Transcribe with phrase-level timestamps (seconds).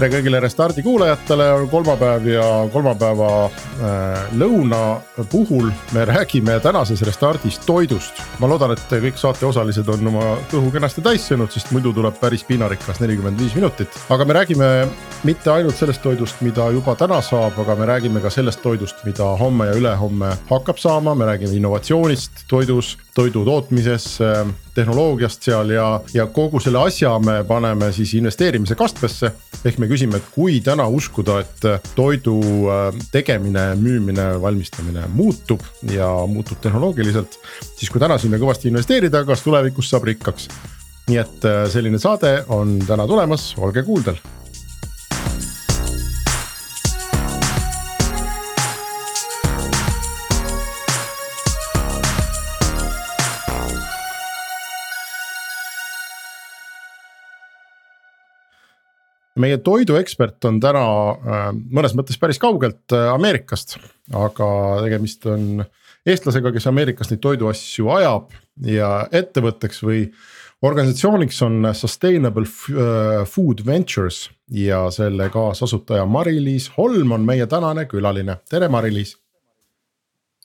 [0.00, 4.78] tere kõigile Restardi kuulajatele, on kolmapäev ja kolmapäeva äh, lõuna
[5.28, 8.22] puhul me räägime tänases Restardis toidust.
[8.40, 12.46] ma loodan, et kõik saateosalised on oma kõhu kenasti täis söönud, sest muidu tuleb päris
[12.48, 13.92] piinarikas nelikümmend viis minutit.
[14.08, 14.70] aga me räägime
[15.28, 19.28] mitte ainult sellest toidust, mida juba täna saab, aga me räägime ka sellest toidust, mida
[19.36, 24.16] homme ja ülehomme hakkab saama, me räägime innovatsioonist toidus, toidu tootmises
[24.74, 29.32] tehnoloogiast seal ja, ja kogu selle asja me paneme siis investeerimise kastmesse.
[29.64, 32.38] ehk me küsime, et kui täna uskuda, et toidu
[32.70, 35.60] äh, tegemine, müümine, valmistamine muutub
[35.90, 37.38] ja muutub tehnoloogiliselt.
[37.76, 40.48] siis kui täna sinna kõvasti investeerida, kas tulevikus saab rikkaks?
[41.10, 44.20] nii et äh, selline saade on täna tulemas, olge kuuldel
[59.40, 63.78] meie toiduekspert on täna äh, mõnes mõttes päris kaugelt äh, Ameerikast,
[64.16, 64.50] aga
[64.84, 65.64] tegemist on
[66.06, 68.34] eestlasega, kes Ameerikas neid toiduasju ajab
[68.66, 70.04] ja ettevõtteks või
[70.66, 78.40] organisatsiooniks on Sustainable äh, Food Ventures ja selle kaasasutaja Mari-Liis Holm on meie tänane külaline,
[78.50, 79.16] tere Mari-Liis.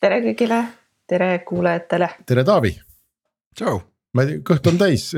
[0.02, 0.64] tere kõigile,
[1.08, 2.10] tere kuulajatele.
[2.26, 2.78] tere Taavi.
[3.56, 3.82] tšau
[4.16, 5.10] ma ei tea, kõht on täis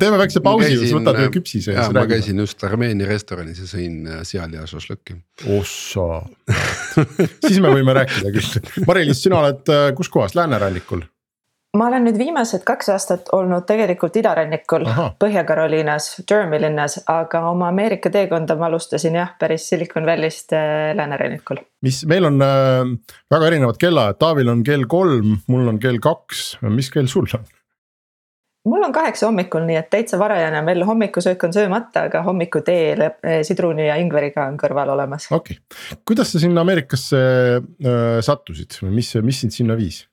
[0.00, 1.76] teeme väikse pausi, võtad ühe küpsise.
[1.76, 5.18] ja ma käisin just Armeenia restoranis ja sõin äh, seal ja šašlõkki.
[5.56, 6.08] ossa
[7.46, 8.70] siis me võime rääkida küll.
[8.88, 11.06] Mari-Liis, sina oled äh, kus kohas, läänerannikul?
[11.76, 14.84] Ma olen nüüd viimased kaks aastat olnud tegelikult idarannikul
[15.22, 21.62] Põhja-Carolinas, Jeremy linnas, aga oma Ameerika teekonda ma alustasin jah, päris Silicon Valley'st äh, läänerannikul.
[21.82, 22.84] mis meil on äh,
[23.32, 27.48] väga erinevad kellaajad, Taavil on kell kolm, mul on kell kaks, mis kell sul on?
[28.68, 33.40] mul on kaheksa hommikul, nii et täitsa varajane, veel hommikusöök on söömata, aga hommikutee äh,
[33.48, 35.32] sidruni ja ingveriga on kõrval olemas.
[35.32, 37.26] okei okay., kuidas sa sinna Ameerikasse
[37.56, 40.04] äh, sattusid mis, mis sind sinna viis?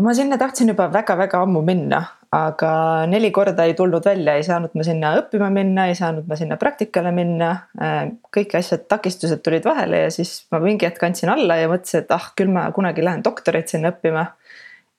[0.00, 2.02] Ma sinna tahtsin juba väga-väga ammu minna,
[2.34, 2.70] aga
[3.08, 6.58] neli korda ei tulnud välja, ei saanud ma sinna õppima minna, ei saanud ma sinna
[6.60, 7.52] praktikale minna.
[7.80, 12.04] Äh, kõik asjad, takistused tulid vahele ja siis ma mingi hetk andsin alla ja mõtlesin,
[12.04, 14.26] et ah, küll ma kunagi lähen doktorit sinna õppima.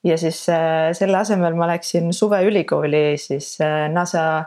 [0.06, 4.44] ja siis äh, selle asemel ma läksin suveülikooli siis äh, NASA,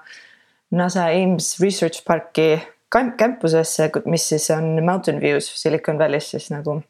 [0.71, 2.55] NASA Ames Research Parki
[2.91, 6.81] campusesse, mis siis on Mountain Views Silicon Valley's siis nagu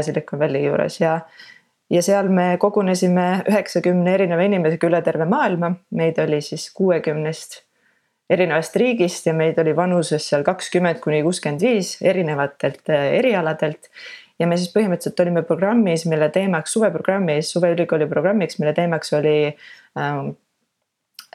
[0.00, 1.18] Silicon Valley juures ja
[1.92, 7.60] ja seal me kogunesime üheksakümne erineva inimesega üle terve maailma, meid oli siis kuuekümnest
[8.32, 13.90] erinevast riigist ja meid oli vanuses seal kakskümmend kuni kuuskümmend viis erinevatelt eh, erialadelt.
[14.40, 19.36] ja me siis põhimõtteliselt olime programmis, mille teemaks, suveprogrammis, suveülikooli programmiks, mille teemaks oli
[19.98, 20.32] ähm,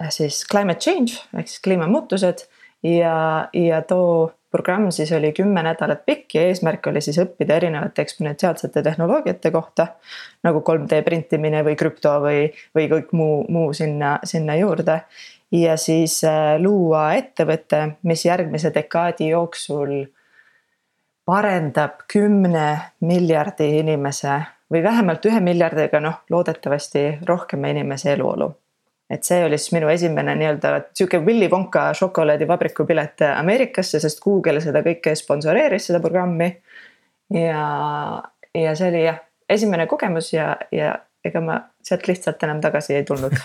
[0.10, 2.48] siis climate change ehk siis kliimamuutused
[2.84, 3.16] ja,
[3.54, 8.84] ja too programm siis oli kümme nädalat pikk ja eesmärk oli siis õppida erinevate eksponentsiaalsete
[8.84, 9.88] tehnoloogiate kohta.
[10.44, 15.02] nagu 3D printimine või krüpto või, või kõik muu, muu sinna, sinna juurde.
[15.52, 20.06] ja siis äh, luua ettevõte, mis järgmise dekaadi jooksul
[21.26, 22.70] parendab kümne
[23.00, 24.42] miljardi inimese
[24.72, 28.56] või vähemalt ühe miljardiga, noh, loodetavasti rohkema inimese eluolu
[29.10, 34.62] et see oli siis minu esimene nii-öelda sihuke Willy Wonka šokolaadivabriku pilet Ameerikasse, sest Google
[34.64, 36.50] seda kõike sponsoreeris, seda programmi.
[37.34, 37.64] ja,
[38.56, 40.96] ja see oli jah, esimene kogemus ja, ja
[41.28, 43.36] ega ma sealt lihtsalt enam tagasi ei tulnud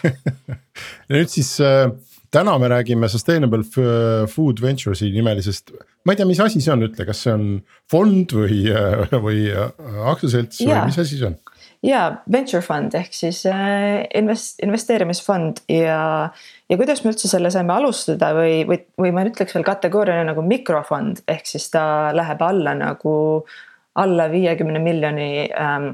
[1.13, 1.89] nüüd siis äh,
[2.33, 3.63] täna me räägime Sustainable
[4.27, 5.73] Food Ventures'i nimelisest,
[6.05, 7.47] ma ei tea, mis asi see on, ütle, kas see on
[7.91, 9.73] fond või, äh, või äh,
[10.13, 11.39] aktsiaselts või mis asi see on?
[11.83, 15.65] Ja venture fund ehk siis äh, invest-, investeerimisfond.
[15.73, 16.31] Ja,
[16.71, 20.45] ja kuidas me üldse selle saime alustada või, või, või ma ütleks veel kategooriana nagu
[20.47, 21.85] mikrofond ehk siis ta
[22.15, 23.17] läheb alla nagu
[24.01, 25.91] alla viiekümne miljoni ähm,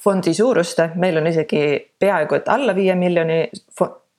[0.00, 1.62] fondi suuruste, meil on isegi
[2.00, 3.42] peaaegu et alla viie miljoni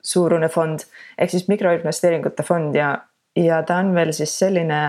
[0.02, 0.82] suurune fond
[1.18, 2.94] ehk siis mikroinvesteeringute fond ja,
[3.38, 4.82] ja ta on veel siis selline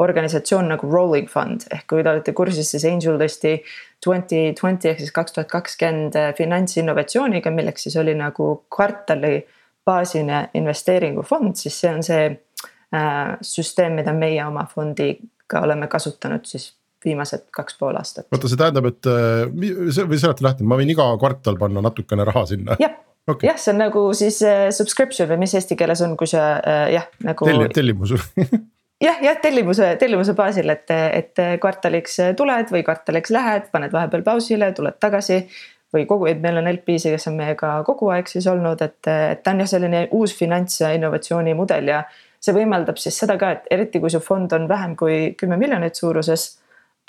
[0.00, 3.56] organisatsioon nagu Rolling Fund ehk kui te olete kursis, siis Angel tõesti
[4.04, 9.38] twenty twenty ehk siis kaks tuhat kakskümmend äh, finantsinnovatsiooniga, milleks siis oli nagu kvartali
[9.86, 16.70] baasine investeeringufond, siis see on see äh, süsteem, mida meie oma fondiga oleme kasutanud siis
[17.04, 18.28] viimased kaks pool aastat.
[18.32, 22.46] oota, see tähendab, et äh, või seleta lahti, ma võin iga kvartal panna natukene raha
[22.54, 22.80] sinna?
[22.80, 22.96] jah
[23.28, 24.40] okay., jah, see on nagu siis
[24.76, 26.54] subscription või mis eesti keeles on, kui sa
[26.88, 27.52] jah nagu.
[27.76, 28.16] tellimus
[29.00, 34.72] jah, jah tellimuse, tellimuse baasil, et, et kvartaliks tuled või kvartaliks lähed, paned vahepeal pausile,
[34.76, 35.44] tuled tagasi.
[35.90, 39.40] või kogu, et meil on LP-si, kes on meiega kogu aeg siis olnud, et, et
[39.42, 42.04] ta on jah, selline uus finants ja innovatsiooni mudel ja
[42.40, 45.98] see võimaldab siis seda ka, et eriti kui su fond on vähem kui kümme miljonit
[45.98, 46.46] suuruses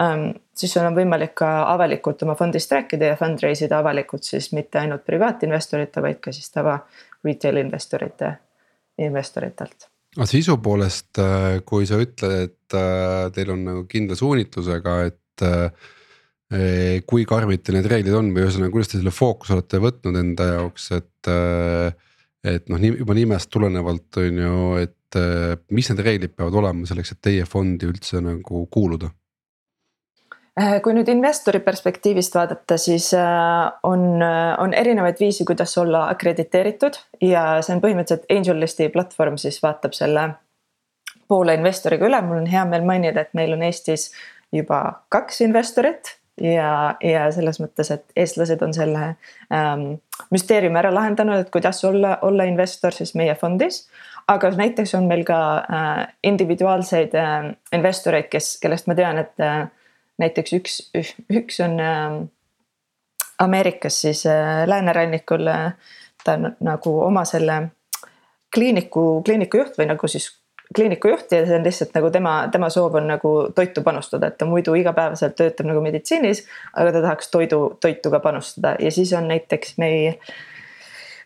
[0.02, 0.32] um,.
[0.58, 4.82] siis sul on võimalik ka avalikult oma fondist rääkida ja fundraise ida avalikult siis mitte
[4.82, 6.80] ainult privaatinvestorite, vaid ka siis tava
[7.24, 8.34] retail investorite,
[8.98, 14.96] investoritelt aga sisu poolest, äh, kui sa ütled, et äh, teil on nagu kindla suunitlusega,
[15.08, 15.92] et äh,
[17.08, 20.50] kui karmid teil need reeglid on või ühesõnaga, kuidas te selle fookuse olete võtnud enda
[20.50, 21.30] jaoks, et.
[22.42, 25.18] et noh, juba nimest tulenevalt on ju, et
[25.72, 29.13] mis need reeglid peavad olema selleks, et teie fondi üldse nagu kuuluda
[30.83, 37.00] kui nüüd investori perspektiivist vaadata, siis äh, on, äh, on erinevaid viise, kuidas olla akrediteeritud
[37.24, 40.27] ja see on põhimõtteliselt AngelListi platvorm siis vaatab selle
[41.31, 44.09] poole investoriga üle, mul on hea meel mainida, et meil on Eestis
[44.51, 44.81] juba
[45.13, 49.13] kaks investorit ja, ja selles mõttes, et eestlased on selle
[49.53, 49.86] ähm,
[50.36, 53.86] müsteeriumi ära lahendanud, et kuidas olla, olla investor siis meie fondis.
[54.27, 59.69] aga näiteks on meil ka äh, individuaalseid äh, investoreid, kes, kellest ma tean, et äh,
[60.22, 60.78] näiteks üks,
[61.34, 62.22] üks on äh,
[63.42, 65.74] Ameerikas siis äh, läänerannikul äh,.
[66.24, 67.72] ta on nagu oma selle
[68.54, 70.28] kliiniku, kliiniku juht või nagu siis
[70.76, 74.38] kliiniku juht ja see on lihtsalt nagu tema, tema soov on nagu toitu panustada, et
[74.38, 76.46] ta muidu igapäevaselt töötab nagu meditsiinis.
[76.74, 80.16] aga ta tahaks toidu, toitu ka panustada ja siis on näiteks meie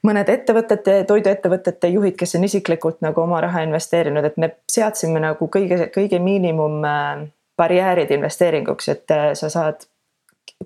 [0.06, 5.50] mõned ettevõtete, toiduettevõtete juhid, kes on isiklikult nagu oma raha investeerinud, et me seadsime nagu
[5.52, 7.26] kõige, kõige miinimum äh,
[7.58, 9.86] barjäärid investeeringuks, et äh, sa saad,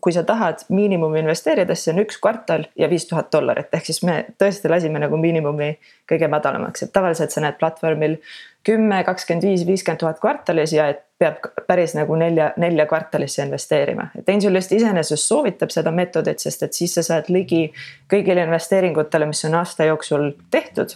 [0.02, 3.90] kui sa tahad miinimumi investeerida, siis see on üks kvartal ja viis tuhat dollarit, ehk
[3.90, 5.74] siis me tõesti lasime nagu miinimumi
[6.10, 8.18] kõige madalamaks, et tavaliselt sa näed platvormil
[8.66, 14.10] kümme, kakskümmend viis, viiskümmend tuhat kvartalis ja et peab päris nagu nelja, nelja kvartalisse investeerima.
[14.20, 17.68] et Angelist iseenesest soovitab seda meetodit, sest et siis sa saad ligi
[18.12, 20.96] kõigile investeeringutele, mis on aasta jooksul tehtud.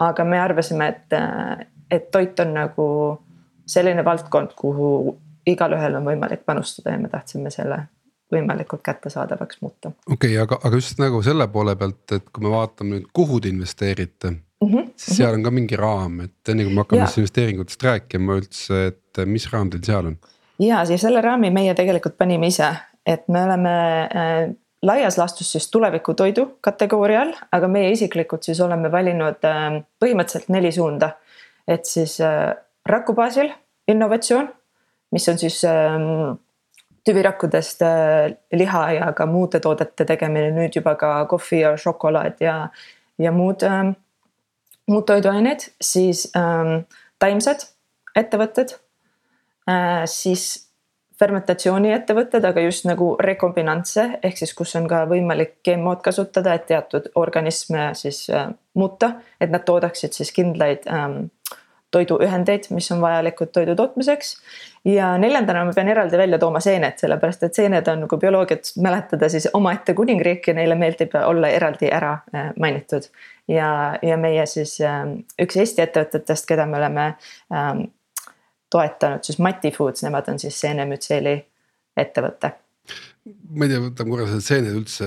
[0.00, 2.86] aga me arvasime, et, äh, et toit on nagu
[3.70, 4.90] selline valdkond, kuhu
[5.46, 7.84] igalühel on võimalik panustada ja me tahtsime selle
[8.30, 9.92] võimalikult kättesaadavaks muuta.
[10.06, 13.40] okei okay,, aga, aga just nagu selle poole pealt, et kui me vaatame nüüd, kuhu
[13.40, 14.68] te investeerite mm.
[14.68, 14.90] -hmm.
[14.96, 18.86] siis seal on ka mingi raam, et enne kui me hakkame siis investeeringutest rääkima üldse,
[18.92, 20.18] et mis raam teil seal on?
[20.58, 22.70] ja siis selle raami meie tegelikult panime ise,
[23.06, 28.92] et me oleme äh, laias laastus siis tulevikutoidu kategooria all, aga meie isiklikult siis oleme
[28.92, 31.16] valinud äh, põhimõtteliselt neli suunda.
[31.68, 32.54] et siis äh,
[32.88, 33.50] raku baasil
[33.88, 34.48] innovatsioon,
[35.12, 36.38] mis on siis ähm,
[37.04, 42.56] tüvirakkudest äh, liha ja ka muude toodete tegemine, nüüd juba ka kohvi ja šokolaad ja,
[43.18, 43.94] ja muud ähm,,
[44.90, 46.82] muud toiduained, siis ähm,
[47.18, 47.68] taimsed
[48.16, 48.76] ettevõtted
[49.68, 50.70] äh,, siis
[51.20, 57.10] fermentatsiooniettevõtted, aga just nagu rekombinantse ehk siis, kus on ka võimalik GMO-d kasutada, et teatud
[57.20, 61.28] organisme siis äh, muuta, et nad toodaksid siis kindlaid ähm,
[61.90, 64.36] toiduühendeid, mis on vajalikud toidu tootmiseks.
[64.84, 69.28] ja neljandana ma pean eraldi välja tooma seened, sellepärast et seened on, kui bioloogiat mäletada,
[69.28, 73.10] siis omaette kuningriik ja neile meeldib olla eraldi ära äh, mainitud.
[73.48, 75.04] ja, ja meie siis äh,
[75.42, 77.06] üks Eesti ettevõtetest, keda me oleme
[77.52, 77.84] ähm,
[78.70, 81.38] toetanud, siis Mati Foods, nemad on siis seenemütseeli
[81.96, 82.54] ettevõte
[83.50, 85.06] ma ei tea, võtame korra selle seened üldse,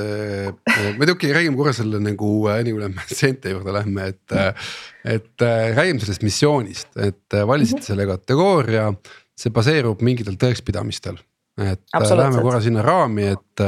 [0.54, 4.10] ma ei tea, okei okay,, räägime korra selle nagu enne kui lähme seente juurde lähme,
[4.14, 4.36] et.
[4.38, 4.72] Äh,
[5.04, 7.88] et räägime sellest missioonist, et valisite mm -hmm.
[7.90, 8.86] selle kategooria,
[9.36, 11.18] see baseerub mingitel tõekspidamistel.
[11.60, 13.66] et läheme korra sinna raami, et,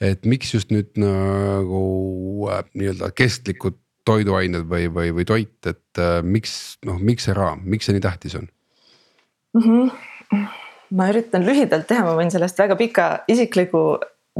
[0.00, 6.96] et miks just nüüd nagu nii-öelda kestlikud toiduained või, või, või toit, et miks noh,
[6.98, 8.48] miks see raam, miks see nii tähtis on
[9.52, 9.62] mm?
[9.68, 13.84] -hmm ma üritan lühidalt teha, ma võin sellest väga pika isikliku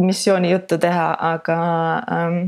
[0.00, 1.56] missiooni juttu teha, aga
[2.10, 2.38] ähm,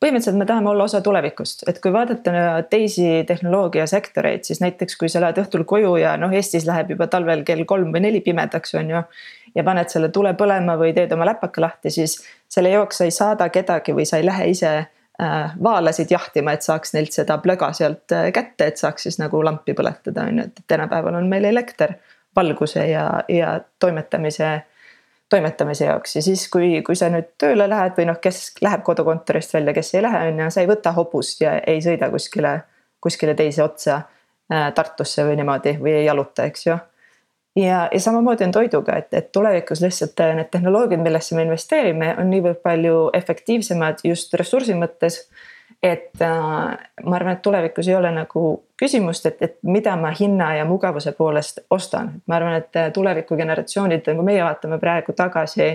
[0.00, 5.20] põhimõtteliselt me tahame olla osa tulevikust, et kui vaadata teisi tehnoloogiasektoreid, siis näiteks kui sa
[5.24, 8.92] lähed õhtul koju ja noh, Eestis läheb juba talvel kell kolm või neli pimedaks, on
[8.94, 9.04] ju.
[9.54, 13.14] ja paned selle tule põlema või teed oma läpaka lahti, siis selle jaoks sa ei
[13.14, 17.72] saada kedagi või sa ei lähe ise äh, vaalasid jahtima, et saaks neilt seda plöga
[17.76, 21.48] sealt äh, kätte, et saaks siis nagu lampi põletada, on ju, et tänapäeval on meil
[21.52, 21.96] elekter
[22.36, 24.50] valguse ja, ja toimetamise,
[25.28, 26.16] toimetamise jaoks.
[26.16, 29.94] Ja siis, kui, kui sa nüüd tööle lähed või noh, kes läheb kodukontorist välja, kes
[29.94, 32.58] ei lähe, on ju, sa ei võta hobust ja ei sõida kuskile,
[33.02, 36.78] kuskile teise otsa äh, Tartusse või niimoodi või ei jaluta, eks ju.
[37.56, 42.12] Ja, ja samamoodi on toiduga, et, et tulevikus lihtsalt äh, need tehnoloogiad, millesse me investeerime,
[42.20, 45.22] on niivõrd palju efektiivsemad just ressursi mõttes
[45.86, 46.30] et äh,
[47.04, 48.42] ma arvan, et tulevikus ei ole nagu
[48.78, 53.38] küsimust, et, et mida ma hinna ja mugavuse poolest ostan, ma arvan, et äh, tuleviku
[53.38, 55.70] generatsioonid, nagu meie vaatame praegu tagasi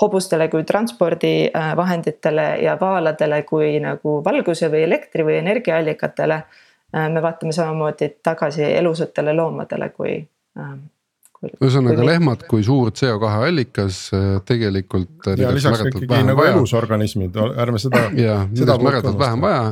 [0.00, 6.40] hobustele kui transpordivahenditele ja vaaladele kui nagu valguse või elektri või energiaallikatele
[6.94, 10.16] me vaatame samamoodi tagasi elusatele loomadele, kui
[11.60, 14.00] ühesõnaga lehmad kui suur CO2 allikas
[14.48, 15.28] tegelikult.
[15.38, 16.54] ja lisaks ikkagi nagu vaja.
[16.56, 18.04] elusorganismid, ärme seda.
[18.26, 19.64] ja, seda on märgatavalt vähem vaja,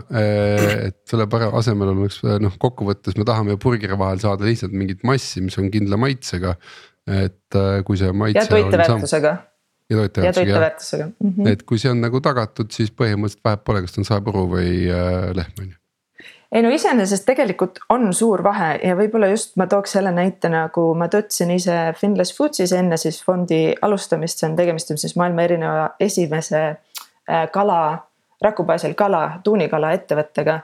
[0.88, 1.28] et selle
[1.62, 5.70] asemel oleks noh, kokkuvõttes me tahame ju purgiri vahel saada lihtsalt mingit massi, mis on
[5.72, 6.56] kindla maitsega.
[7.02, 8.44] et äh, kui see maitse.
[8.44, 9.36] ja toiteväärtusega.
[9.90, 11.06] ja toiteväärtusega.
[11.18, 11.48] Mm -hmm.
[11.50, 14.86] et kui see on nagu tagatud, siis põhimõtteliselt vahet pole, kas ta on saepuru või
[14.86, 15.81] äh, lehm on ju
[16.52, 20.90] ei no iseenesest tegelikult on suur vahe ja võib-olla just ma tooks selle näite nagu
[20.98, 25.46] ma töötasin ise Finless Foodsis enne siis fondi alustamist, see on tegemist on siis maailma
[25.48, 27.80] erineva esimese äh, kala,
[28.44, 30.60] raku baasil kala, tuunikala ettevõttega.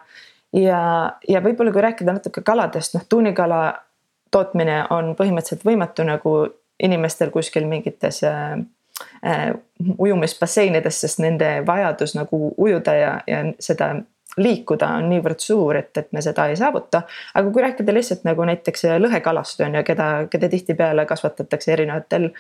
[0.53, 0.81] ja,
[1.29, 3.63] ja võib-olla kui rääkida natuke kaladest, noh tuunikala
[4.31, 6.35] tootmine on põhimõtteliselt võimatu nagu
[6.83, 8.59] inimestel kuskil mingites äh,
[9.25, 9.49] äh,
[9.99, 13.95] ujumisbasseinides, sest nende vajadus nagu ujuda ja, ja seda
[14.39, 17.03] liikuda on niivõrd suur, et, et me seda ei saavuta.
[17.35, 22.31] aga kui rääkida lihtsalt nagu näiteks lõhekalast on ju, keda, keda tihtipeale kasvatatakse erinevatel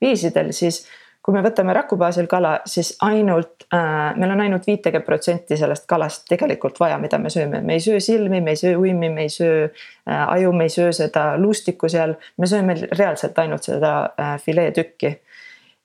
[0.00, 0.84] viisidel, siis
[1.26, 5.88] kui me võtame raku baasil kala, siis ainult äh,, meil on ainult viitekümmet protsenti sellest
[5.90, 9.26] kalast tegelikult vaja, mida me sööme, me ei söö silmi, me ei söö uimi, me
[9.26, 13.96] ei söö äh, aju, me ei söö seda luustikku seal, me sööme reaalselt ainult seda
[14.14, 15.16] äh, fileetükki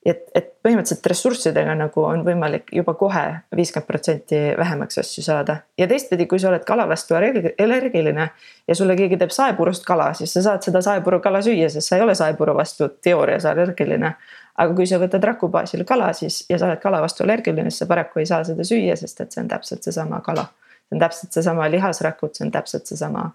[0.06, 3.22] et, et põhimõtteliselt ressurssidega nagu on võimalik juba kohe
[3.56, 5.56] viiskümmend protsenti vähemaks asju saada.
[5.78, 8.28] ja teistpidi, kui sa oled kala vastu allergiline
[8.68, 11.98] ja sulle keegi teeb saepurust kala, siis sa saad seda saepuru kala süüa, sest sa
[11.98, 14.14] ei ole saepuru vastu teoorias allergiline.
[14.62, 17.84] aga kui sa võtad raku baasil kala, siis ja sa oled kala vastu allergiline, siis
[17.84, 20.48] sa paraku ei saa seda süüa, sest et see on täpselt seesama kala.
[20.88, 23.30] see on täpselt seesama lihasrakud, see on täpselt seesama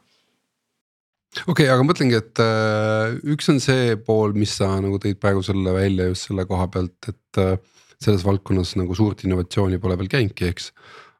[1.46, 5.44] okei okay,, aga mõtlengi, et äh, üks on see pool, mis sa nagu tõid praegu
[5.46, 7.58] selle välja just selle koha pealt, et äh,
[8.04, 10.72] selles valdkonnas nagu suurt innovatsiooni pole veel käinudki, eks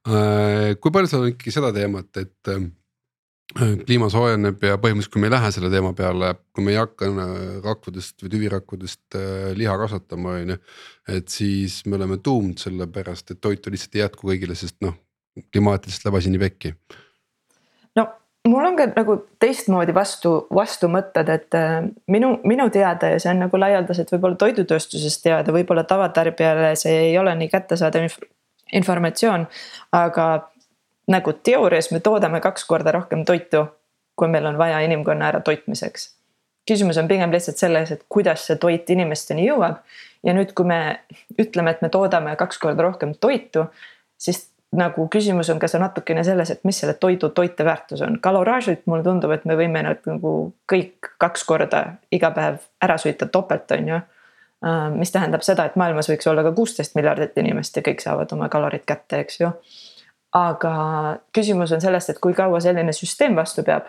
[0.08, 0.76] äh,.
[0.82, 2.68] kui palju seal on ikkagi seda teemat, et äh,
[3.86, 7.10] kliima soojeneb ja põhimõtteliselt, kui me ei lähe selle teema peale, kui me ei hakka
[7.10, 7.34] äh,
[7.66, 10.62] rakkudest või tüvirakkudest äh, liha kasvatama, on ju.
[11.18, 14.96] et siis me oleme tuumd sellepärast, et toitu lihtsalt ei jätku kõigile, sest noh,
[15.54, 17.07] klimaatiliselt läheb asi nii pekki no
[18.48, 21.80] mul on ka nagu teistmoodi vastu, vastumõtted, et äh,
[22.12, 27.18] minu, minu teada ja see on nagu laialdaselt võib-olla toidutööstuses teada, võib-olla tavatarbijale see ei
[27.20, 28.20] ole nii kättesaadav inf
[28.74, 29.48] informatsioon.
[29.96, 30.28] aga
[31.08, 33.66] nagu teoorias me toodame kaks korda rohkem toitu,
[34.16, 36.14] kui meil on vaja inimkonna äratoitmiseks.
[36.72, 39.80] küsimus on pigem lihtsalt selles, et kuidas see toit inimesteni jõuab
[40.24, 41.00] ja nüüd, kui me
[41.40, 43.66] ütleme, et me toodame kaks korda rohkem toitu,
[44.18, 48.20] siis nagu küsimus on ka see natukene selles, et mis selle toidu toiteväärtus on.
[48.22, 50.34] kaloraažilt mulle tundub, et me võime nad nagu
[50.72, 54.00] kõik kaks korda iga päev ära süüa topelt, on ju.
[54.66, 58.32] Äh, mis tähendab seda, et maailmas võiks olla ka kuusteist miljardit inimest ja kõik saavad
[58.34, 59.52] oma kalorid kätte, eks ju.
[60.34, 60.74] aga
[61.34, 63.86] küsimus on selles, et kui kaua selline süsteem vastu peab.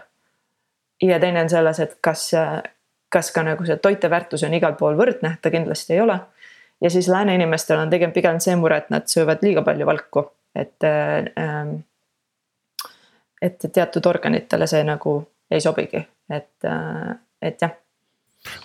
[1.03, 2.31] ja teine on selles, et kas,
[3.09, 6.21] kas ka nagu see toiteväärtus on igal pool võrdne, ta kindlasti ei ole.
[6.81, 10.29] ja siis lääne inimestel on tegelikult pigem see mure, et nad söövad liiga palju valku
[10.55, 11.77] et ähm,.
[13.43, 15.19] et teatud organitele see nagu
[15.51, 16.01] ei sobigi,
[16.31, 17.13] et, äh,
[17.43, 17.77] et jah.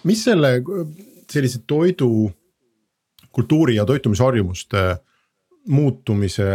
[0.04, 0.60] mis selle
[1.30, 2.32] sellise toidu,
[3.32, 4.84] kultuuri ja toitumisharjumuste
[5.68, 6.48] muutumise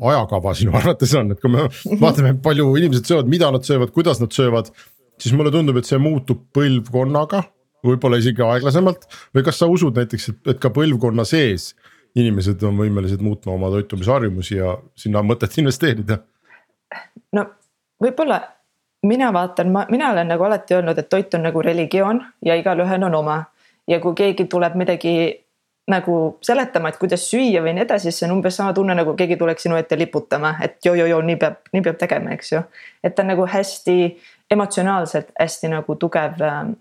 [0.00, 1.66] ajakava sinu arvates on, et kui me
[2.00, 4.70] vaatame, palju inimesed söövad, mida nad söövad, kuidas nad söövad.
[5.20, 7.42] siis mulle tundub, et see muutub põlvkonnaga,
[7.84, 9.04] võib-olla isegi aeglasemalt
[9.36, 11.74] või kas sa usud näiteks, et, et ka põlvkonna sees
[12.18, 16.18] inimesed on võimelised muutma oma toitumisharjumusi ja sinna on mõtet investeerida?
[17.36, 17.44] no
[18.02, 18.40] võib-olla
[19.06, 23.04] mina vaatan, ma, mina olen nagu alati öelnud, et toit on nagu religioon ja igalühel
[23.08, 23.44] on oma.
[23.88, 25.12] ja kui keegi tuleb midagi
[25.90, 29.16] nagu seletama, et kuidas süüa või nii edasi, siis see on umbes sama tunne, nagu
[29.18, 32.60] keegi tuleks sinu ette liputama, et joo-joo-joo, nii peab, nii peab tegema, eks ju.
[33.02, 33.96] et ta on nagu hästi
[34.50, 36.72] emotsionaalselt hästi nagu tugev ähm,,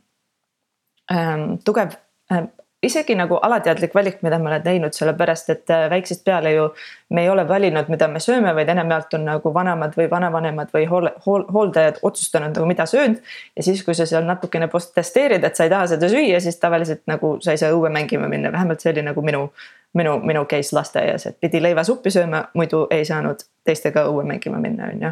[1.11, 1.97] ähm tugev
[2.31, 2.51] ähm,
[2.83, 6.67] isegi nagu alateadlik valik, mida ma olen teinud, sellepärast et äh, väiksest peale ju
[7.09, 10.85] me ei ole valinud, mida me sööme, vaid enamjaolt on nagu vanemad või vanavanemad või
[10.87, 13.19] hool, hool, hooldajad otsustanud nagu mida söönud.
[13.55, 17.03] ja siis, kui sa seal natukene protesteerid, et sa ei taha seda süüa, siis tavaliselt
[17.07, 19.49] nagu sa ei saa õue mängima minna, vähemalt see oli nagu minu,
[19.93, 24.87] minu, minu case lasteaias, et pidi leivasuppi sööma, muidu ei saanud teistega õue mängima minna,
[24.93, 25.11] on ju.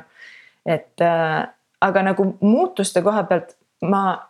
[0.66, 1.44] et äh,
[1.82, 4.22] aga nagu muutuste koha pealt ma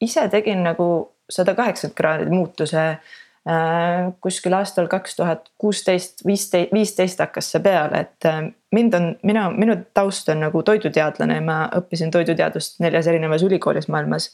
[0.00, 7.20] ise tegin nagu sada kaheksakümmend kraadi muutuse äh, kuskil aastal kaks tuhat kuusteist, viisteist, viisteist
[7.20, 8.42] hakkas see peale, et äh,
[8.74, 14.30] mind on, mina, minu taust on nagu toiduteadlane, ma õppisin toiduteadust neljas erinevas ülikoolis maailmas.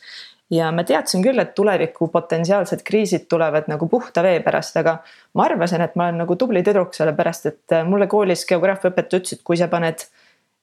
[0.51, 4.97] ja ma teadsin küll, et tuleviku potentsiaalsed kriisid tulevad nagu puhta vee pärast, aga
[5.35, 9.39] ma arvasin, et ma olen nagu tubli tüdruk, sellepärast et äh, mulle koolis geograafiaõpetaja ütles,
[9.39, 10.07] et kui sa paned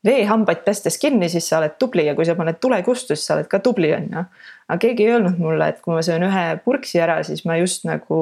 [0.06, 3.36] veehambaid pestes kinni, siis sa oled tubli ja kui sa paned tule kustu, siis sa
[3.36, 4.24] oled ka tubli, on ju.
[4.68, 7.88] aga keegi ei öelnud mulle, et kui ma söön ühe purksi ära, siis ma just
[7.88, 8.20] nagu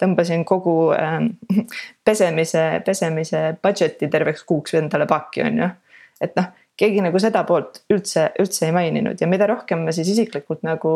[0.00, 1.18] tõmbasin kogu äh,
[2.06, 5.70] pesemise, pesemise budget'i terveks kuuks endale pakki, on ju.
[6.20, 10.12] et noh, keegi nagu seda poolt üldse, üldse ei maininud ja mida rohkem ma siis
[10.12, 10.92] isiklikult nagu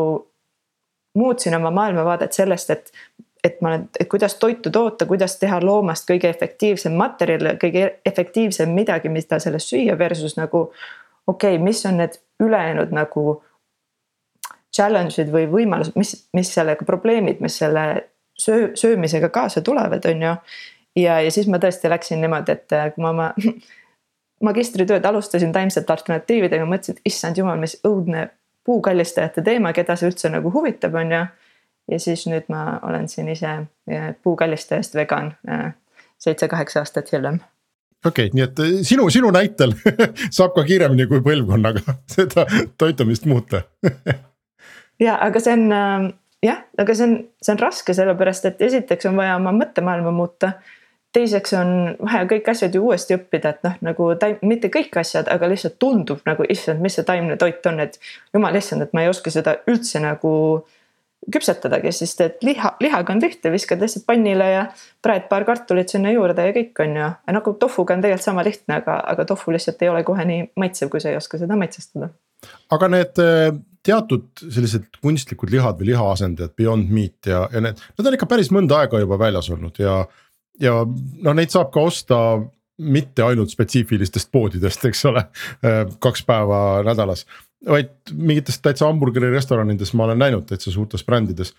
[1.18, 2.92] muutsin oma maailmavaadet sellest, et
[3.44, 9.08] et ma, et kuidas toitu toota, kuidas teha loomast kõige efektiivsem materjal, kõige efektiivsem midagi,
[9.08, 10.70] mida sellest süüa versus nagu.
[11.26, 13.42] okei okay,, mis on need ülejäänud nagu
[14.76, 20.34] challenge'id või võimalused, mis, mis sellega probleemid, mis selle söö, söömisega kaasa tulevad, on ju.
[21.02, 23.30] ja, ja siis ma tõesti läksin niimoodi, et äh, kui ma oma
[24.48, 28.28] magistritööd alustasin taimsete alternatiividega, mõtlesin, et issand jumal, mis õudne
[28.64, 31.24] puukallistajate teema, keda see üldse nagu huvitab, on ju
[31.90, 33.54] ja siis nüüd ma olen siin ise
[34.22, 35.72] puukallistajast vegan äh,
[36.18, 37.40] seitse-kaheksa aastat hiljem
[38.06, 39.74] okei okay,, nii et äh, sinu, sinu näitel
[40.36, 42.46] saab ka kiiremini kui põlvkonnaga seda
[42.78, 43.62] toitumist muuta
[45.06, 46.10] ja, aga see on äh,
[46.46, 50.52] jah, aga see on, see on raske, sellepärast et esiteks on vaja oma mõttemaailma muuta.
[51.12, 55.28] teiseks on vaja kõik asjad ju uuesti õppida, et noh, nagu taim, mitte kõik asjad,
[55.28, 57.98] aga lihtsalt tundub nagu issand, mis see taimne toit on, et
[58.34, 60.30] jumal issand, et ma ei oska seda üldse nagu
[60.60, 60.76] äh,
[61.28, 64.62] küpsetadagi, sest et liha, lihaga on lihtne, viskad lihtsalt pannile ja
[65.04, 67.08] praed paar kartulit sinna juurde ja kõik on ju.
[67.36, 70.88] nagu tofuga on tegelikult sama lihtne, aga, aga tofu lihtsalt ei ole kohe nii maitsev,
[70.92, 72.08] kui sa ei oska seda maitsestada.
[72.72, 73.50] aga need äh,
[73.84, 78.48] teatud sellised kunstlikud lihad või lihaasendajad, Beyond Meat ja, ja need, need on ikka päris
[78.54, 80.00] mõnda aega juba väljas olnud ja.
[80.60, 82.22] ja noh, neid saab ka osta
[82.80, 85.26] mitte ainult spetsiifilistest poodidest, eks ole,
[85.68, 87.26] äh, kaks päeva nädalas
[87.68, 91.54] vaid mingites täitsa hamburgeri restoranides ma olen näinud täitsa suurtes brändides.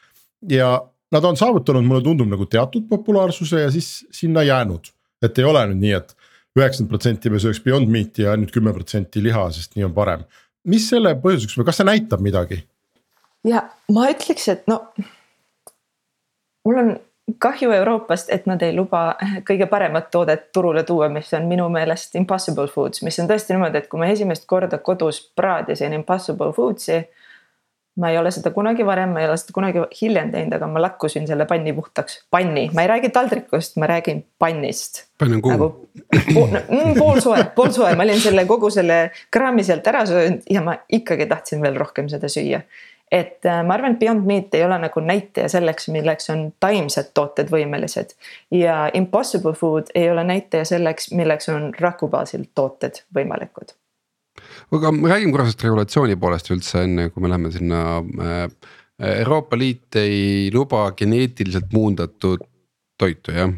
[0.50, 0.74] ja
[1.12, 4.92] nad on saavutanud, mulle tundub nagu teatud populaarsuse ja siis sinna jäänud.
[5.22, 6.16] et ei ole nüüd nii et
[6.58, 10.24] üheksakümmend protsenti me sööks Beyond Meat'i ja ainult kümme protsenti liha, sest nii on parem.
[10.64, 12.64] mis selle põhjuseks või kas see näitab midagi?
[13.48, 14.82] ja ma ütleks, et no
[16.66, 16.92] mul on
[17.39, 19.15] kahju Euroopast, et nad ei luba
[19.48, 23.82] kõige paremat toodet turule tuua, mis on minu meelest impossible foods, mis on tõesti niimoodi,
[23.82, 27.04] et kui ma esimest korda kodus praadisin impossible foods'i.
[28.02, 30.82] ma ei ole seda kunagi varem, ma ei ole seda kunagi hiljem teinud, aga ma
[30.82, 35.04] lakkusin selle panni puhtaks, panni, ma ei räägi taldrikust, ma räägin pannist.
[35.20, 35.70] pann on kuum nagu,
[36.34, 40.63] po, no, mm, poolsoe, poolsoe, ma olin selle kogu selle kraami sealt ära söönud ja
[40.63, 42.63] ma ikkagi tahtsin veel rohkem seda süüa
[43.12, 47.12] et äh, ma arvan, et Beyond Meat ei ole nagu näitaja selleks, milleks on taimsed
[47.17, 48.15] tooted võimelised.
[48.56, 53.76] ja Impossible Food ei ole näitaja selleks, milleks on raku baasil tooted võimalikud.
[54.71, 58.45] aga räägime korra sellest regulatsiooni poolest üldse enne, kui me läheme sinna äh,.
[59.02, 62.43] Euroopa Liit ei luba geneetiliselt muundatud
[63.02, 63.50] toitu, jah?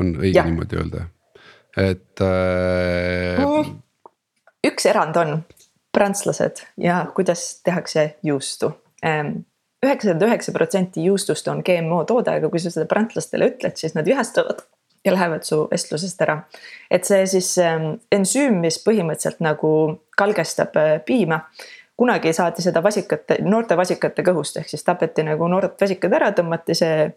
[0.00, 0.46] on õige ja.
[0.48, 1.02] niimoodi öelda,
[1.76, 3.42] et äh....
[3.42, 3.74] Mm,
[4.70, 5.34] üks erand on,
[5.92, 8.72] prantslased ja kuidas tehakse juustu.
[9.02, 9.42] Ehm,
[9.86, 14.06] üheksakümmend üheksa protsenti juustust on GMO toode, aga kui sa seda prantslastele ütled, siis nad
[14.06, 14.62] vihastuvad
[15.04, 16.42] ja lähevad su vestlusest ära.
[16.90, 19.72] et see siis ähm, ensüüm, mis põhimõtteliselt nagu
[20.16, 21.40] kalgestab äh, piima.
[21.96, 26.74] kunagi saadi seda vasikate, noorte vasikate kõhust ehk siis tapeti nagu noored vasikad ära, tõmmati
[26.74, 27.10] see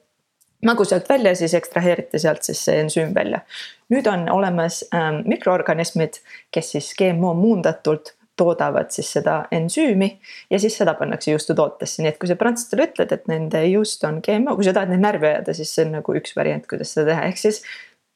[0.66, 3.42] magu sealt välja, siis ekstraheeriti sealt siis see ensüüm välja.
[3.90, 10.10] nüüd on olemas ähm, mikroorganismid, kes siis GMO muundatult toodavad siis seda ensüümi
[10.52, 14.22] ja siis seda pannakse juustutootesse, nii et kui sa prantslastele ütled, et nende juust on
[14.26, 17.14] GMO, kui sa tahad neid närvi ajada, siis see on nagu üks variant, kuidas seda
[17.14, 17.62] teha, ehk siis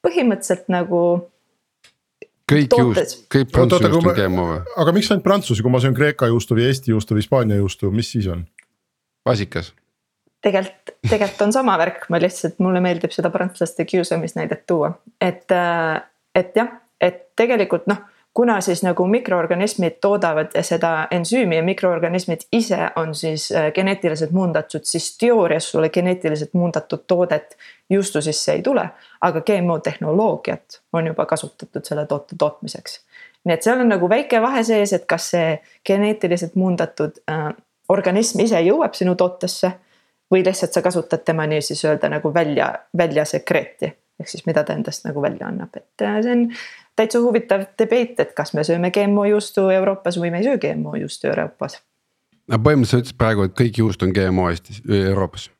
[0.04, 1.02] põhimõtteliselt nagu.
[2.50, 4.62] kõik juust, kõik prantsuse juust on GMO või?
[4.84, 7.92] aga miks ainult prantsuse, kui ma söön Kreeka juustu või Eesti juustu või Hispaania juustu,
[7.94, 8.46] mis siis on?
[9.26, 9.74] vasikas
[10.44, 16.00] tegelikult, tegelikult on sama värk, ma lihtsalt, mulle meeldib seda prantslaste kiusamisnäidet tuua, et, äh,
[16.34, 18.00] et jah, et tegelikult noh
[18.34, 24.80] kuna siis nagu mikroorganismid toodavad seda ensüümi ja mikroorganismid ise on siis äh, geneetiliselt muundatud,
[24.84, 27.56] siis teoorias sulle geneetiliselt muundatud toodet
[27.90, 28.88] juustu sisse ei tule.
[29.20, 33.00] aga GMO tehnoloogiat on juba kasutatud selle toote tootmiseks.
[33.44, 37.48] nii et seal on nagu väike vahe sees, et kas see geneetiliselt muundatud äh,
[37.88, 39.72] organism ise jõuab sinu tootesse
[40.30, 44.76] või lihtsalt sa kasutad tema nii-siis öelda nagu välja, välja sekreeti ehk siis mida ta
[44.76, 46.46] endast nagu välja annab, et äh, see on
[47.00, 50.96] täitsa huvitav debate, et kas me sööme GMO juustu Euroopas või me ei söö GMO
[51.00, 51.80] juustu Euroopas.
[52.50, 55.50] aga põhimõtteliselt sa ütlesid praegu, et kõik juust on GMO Eestis, Euroopas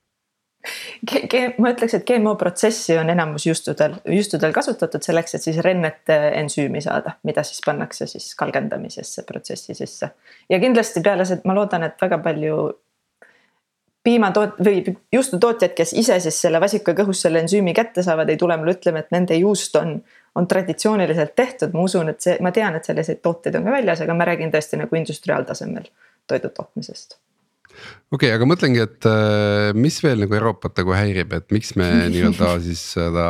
[1.57, 6.83] ma ütleks, et GMO protsessi on enamus juustudel, juustudel kasutatud selleks, et siis rennet ensüümi
[6.85, 10.11] saada, mida siis pannakse siis kalgendamisesse protsessi sisse.
[10.49, 12.57] ja kindlasti peale seda ma loodan, et väga palju
[14.03, 18.57] piimatoot- või juustutootjad, kes ise siis selle vasika kõhus selle ensüümi kätte saavad, ei tule
[18.57, 20.01] mulle ütlema, et nende juust on
[20.35, 24.03] on traditsiooniliselt tehtud, ma usun, et see, ma tean, et selliseid tooteid on ka väljas,
[24.05, 25.89] aga ma räägin tõesti nagu industriaaltasemel
[26.29, 27.17] toidu tootmisest
[28.11, 31.87] okei okay,, aga mõtlengi, et äh, mis veel nagu Euroopat nagu häirib, et miks me
[32.13, 33.27] nii-öelda siis seda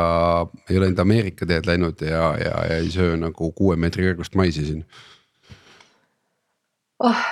[0.68, 4.38] ei ole nüüd Ameerika teed läinud ja, ja, ja ei söö nagu kuue meetri kõrgust
[4.38, 4.84] maisi siin
[7.02, 7.24] oh.?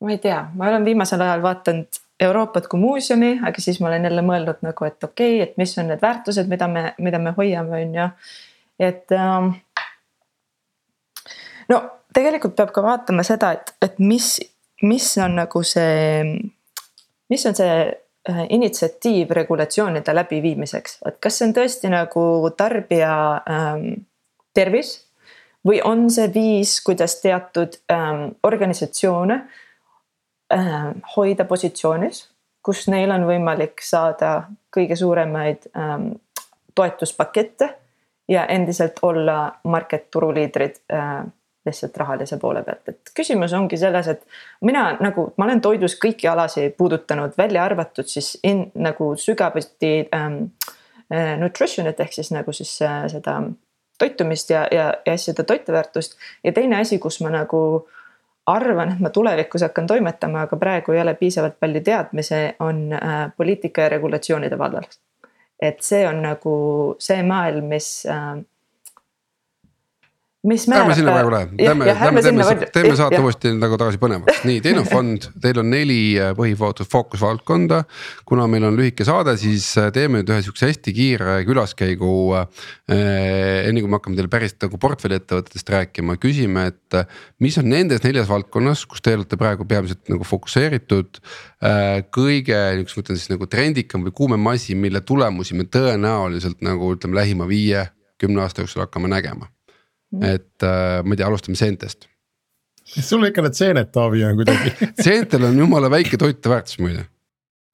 [0.00, 4.04] ma ei tea, ma olen viimasel ajal vaadanud Euroopat kui muuseumi, aga siis ma olen
[4.04, 7.32] jälle mõelnud nagu, et okei okay,, et mis on need väärtused, mida me, mida me
[7.36, 8.06] hoiame, on ju,
[8.90, 9.52] et ähm,.
[11.68, 11.80] no
[12.14, 14.34] tegelikult peab ka vaatama seda, et, et mis
[14.82, 16.24] mis on nagu see,
[17.30, 17.74] mis on see
[18.30, 22.24] äh, initsiatiiv regulatsioonide läbiviimiseks, et kas see on tõesti nagu
[22.56, 23.88] tarbija ähm,
[24.56, 24.96] tervis
[25.66, 29.42] või on see viis, kuidas teatud ähm, organisatsioone
[30.52, 32.28] ähm, hoida positsioonis,
[32.62, 36.12] kus neil on võimalik saada kõige suuremaid ähm,
[36.74, 37.70] toetuspakette
[38.28, 41.24] ja endiselt olla market turuliidrid äh,
[41.66, 44.22] lihtsalt rahalise poole pealt, et küsimus ongi selles, et
[44.64, 50.38] mina nagu, ma olen toidus kõiki alasid puudutanud, välja arvatud siis in, nagu sügavuti ähm,
[51.12, 53.42] äh, nutrition'it ehk siis nagu siis äh, seda
[54.00, 56.16] toitumist ja, ja, ja asjade toiteväärtust.
[56.44, 57.60] ja teine asi, kus ma nagu
[58.52, 63.18] arvan, et ma tulevikus hakkan toimetama, aga praegu ei ole piisavalt palju teadmisi, on äh,
[63.36, 64.88] poliitika ja regulatsioonide vallal.
[65.62, 66.52] et see on nagu
[66.98, 68.38] see maailm, mis äh,
[70.42, 70.86] mis määrab.
[70.88, 74.78] ärme sinna praegu lähe, lähme, lähme teeme, teeme saate uuesti nagu tagasi põnevaks, nii teil
[74.80, 77.82] on fond, teil on neli äh, põhifookus, fookusvaldkonda.
[78.28, 82.64] kuna meil on lühike saade, siis äh, teeme nüüd ühe sihukese hästi kiire külaskäigu äh,.
[83.68, 87.00] enne kui me hakkame teile päris nagu portfelli ettevõtetest rääkima, küsime, et
[87.44, 92.00] mis on nendes neljas valdkonnas, kus te olete praegu peamiselt nagu fokusseeritud äh,.
[92.08, 96.94] kõige niisugune, ma ütlen siis nagu trendikam või kuumem asi, mille tulemusi me tõenäoliselt nagu
[96.96, 99.52] ütleme lähima viie, kümne aasta jooksul hakkame nägema.
[100.18, 102.08] Et äh, ma ei tea, alustame seentest.
[102.90, 104.74] sul ikka need seened, Taavi, on kuidagi
[105.06, 107.06] seentel on jumala väike toiteväärtus muide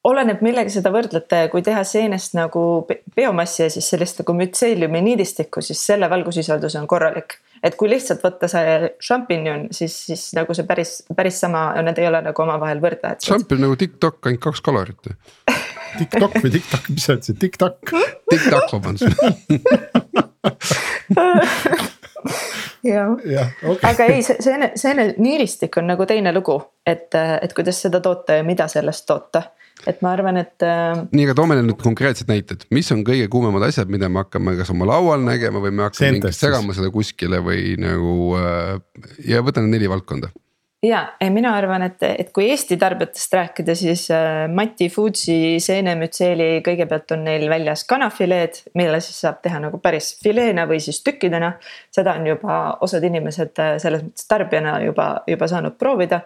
[0.07, 2.61] oleneb, millega seda võrdlete, kui teha seenest nagu
[3.17, 7.31] biomassi ja siis sellist nagu mütseeliumi niidistikku, siis selle valgusisaldus on korralik.
[7.65, 12.07] et kui lihtsalt võtta see šampinjon, siis, siis nagu see päris, päris sama, need ei
[12.11, 13.27] ole nagu omavahel võrdväärsed.
[13.27, 15.01] šampinjon nagu tiktok, ainult kaks kalorit
[15.97, 17.77] TikTok või TikTok, mis sa ütlesid, TikTok?
[18.31, 19.09] TikTok, vabandust
[22.87, 23.91] jah, okay.
[23.91, 28.47] aga ei, see, seene, seeneniiristik on nagu teine lugu, et, et kuidas seda toota ja
[28.47, 29.43] mida sellest toota
[29.85, 30.55] et ma arvan, et.
[30.65, 34.57] Äh, nii, aga toome nüüd konkreetsed näited, mis on kõige kuumemad asjad, mida me hakkame
[34.57, 38.75] kas oma laual nägema või me hakkame mingit segama seda kuskile või nagu äh,
[39.29, 40.33] ja võtan neli valdkonda
[40.83, 47.15] ja mina arvan, et, et kui Eesti tarbijatest rääkida, siis äh, Mati Foodsi seenemütseeli kõigepealt
[47.17, 51.53] on neil väljas kanafileed, mille siis saab teha nagu päris fileena või siis tükkidena.
[51.91, 56.21] seda on juba osad inimesed äh, selles mõttes tarbijana juba, juba saanud proovida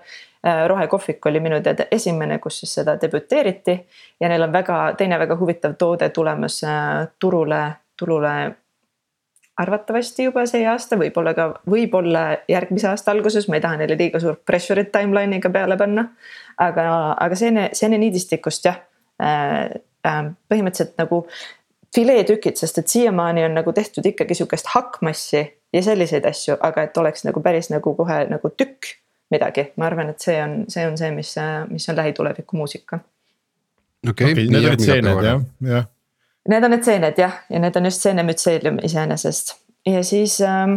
[0.47, 0.67] äh,.
[0.69, 3.79] rohekohvik oli minu teada esimene, kus siis seda debüteeriti
[4.21, 7.63] ja neil on väga, teine väga huvitav toode tulemas äh, turule,
[7.97, 8.35] turule
[9.61, 14.21] arvatavasti juba see aasta, võib-olla ka, võib-olla järgmise aasta alguses, ma ei taha neile liiga
[14.23, 16.09] suurt pressure'it timeline'iga peale panna.
[16.61, 16.85] aga,
[17.17, 18.81] aga seene, seeneniidistikust jah
[19.23, 21.25] äh,, äh, põhimõtteliselt nagu
[21.95, 25.43] fileetükid, sest et siiamaani on nagu tehtud ikkagi sihukest hakkmassi
[25.73, 28.95] ja selliseid asju, aga et oleks nagu päris nagu kohe nagu tükk
[29.31, 31.35] midagi, ma arvan, et see on, see on see, mis,
[31.71, 33.01] mis on lähituleviku muusika.
[34.09, 35.89] okei okay, okay, need olid seened jah, jah
[36.49, 40.75] Need on need seened jah, ja need on just seenemütseelium iseenesest ja siis ähm,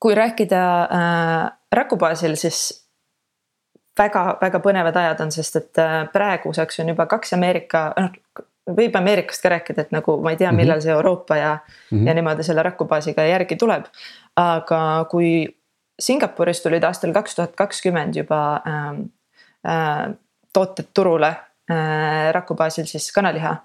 [0.00, 2.86] kui rääkida äh, raku baasil, siis
[3.98, 9.42] väga-väga põnevad ajad on, sest et äh, praeguseks on juba kaks Ameerika, noh võib Ameerikast
[9.42, 10.84] ka rääkida, et nagu ma ei tea, millal mhm.
[10.84, 12.06] see Euroopa ja mm, -hmm.
[12.06, 13.84] ja niimoodi selle rakubaasiga järgi tuleb.
[14.36, 15.56] aga kui
[16.00, 18.88] Singapuris tulid aastal kaks tuhat kakskümmend juba äh,
[19.68, 20.14] äh,
[20.52, 21.28] tooted turule
[21.70, 23.56] äh, rakubaasil siis kanaliha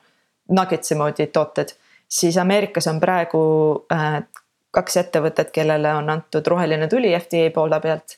[0.50, 1.74] nuggetsi moodi tooted,
[2.10, 3.42] siis Ameerikas on praegu
[3.94, 4.22] äh,
[4.72, 8.18] kaks ettevõtet, kellele on antud roheline tuli FDA poole pealt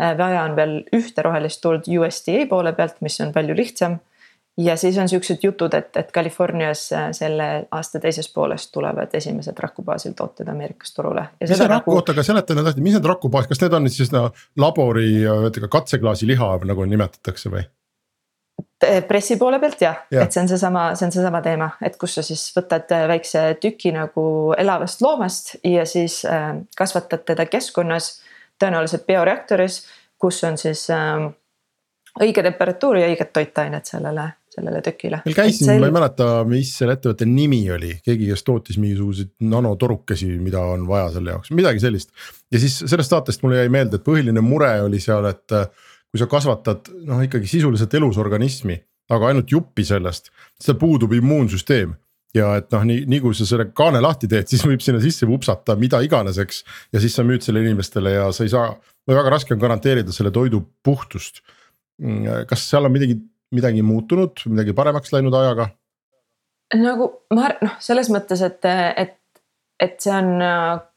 [0.00, 0.14] äh,.
[0.18, 3.98] vaja on veel ühte rohelist tuld USDA poole pealt, mis on palju lihtsam.
[4.58, 9.58] ja siis on siuksed jutud, et, et Californias äh, selle aasta teises pooles tulevad esimesed
[9.58, 11.26] raku baasil tooted Ameerikas turule.
[11.40, 13.90] mis see raku, oota, aga seleta nüüd hästi, mis need raku baas, kas need on
[13.90, 15.12] siis no, labori,
[15.70, 17.68] katseklaasi liha nagu nimetatakse või?
[19.08, 22.16] Pressi poole pealt jah ja., et see on seesama, see on seesama teema, et kus
[22.18, 24.24] sa siis võtad äh, väikse tüki nagu
[24.58, 28.12] elavast loomast ja siis äh, kasvatad teda keskkonnas,
[28.60, 29.82] tõenäoliselt bioreaktoris,
[30.20, 31.28] kus on siis äh,
[32.20, 35.20] õige temperatuur ja õiged toitained sellele sellele tükile.
[35.24, 39.30] meil käis siin, ma ei mäleta, mis selle ettevõtte nimi oli, keegi, kes tootis mingisuguseid
[39.46, 42.10] nanotorukesi, mida on vaja selle jaoks, midagi sellist.
[42.50, 45.54] ja siis sellest saatest mulle jäi meelde, et põhiline mure oli seal, et
[46.10, 48.76] kui sa kasvatad noh, ikkagi sisuliselt elus organismi,
[49.10, 51.94] aga ainult juppi sellest, siis tal puudub immuunsüsteem
[52.36, 55.26] ja et noh, nii, nii kui sa selle kaane lahti teed, siis võib sinna sisse
[55.28, 56.62] vupsata mida iganes, eks.
[56.94, 58.74] ja siis sa müüd selle inimestele ja sa ei saa,
[59.10, 61.42] väga raske on garanteerida selle toidu puhtust.
[62.00, 63.18] Mm, kas seal on midagi,
[63.54, 65.70] midagi muutunud, midagi paremaks läinud ajaga?
[66.70, 68.66] nagu ma noh, selles mõttes, et,
[69.02, 69.16] et,
[69.82, 70.28] et see on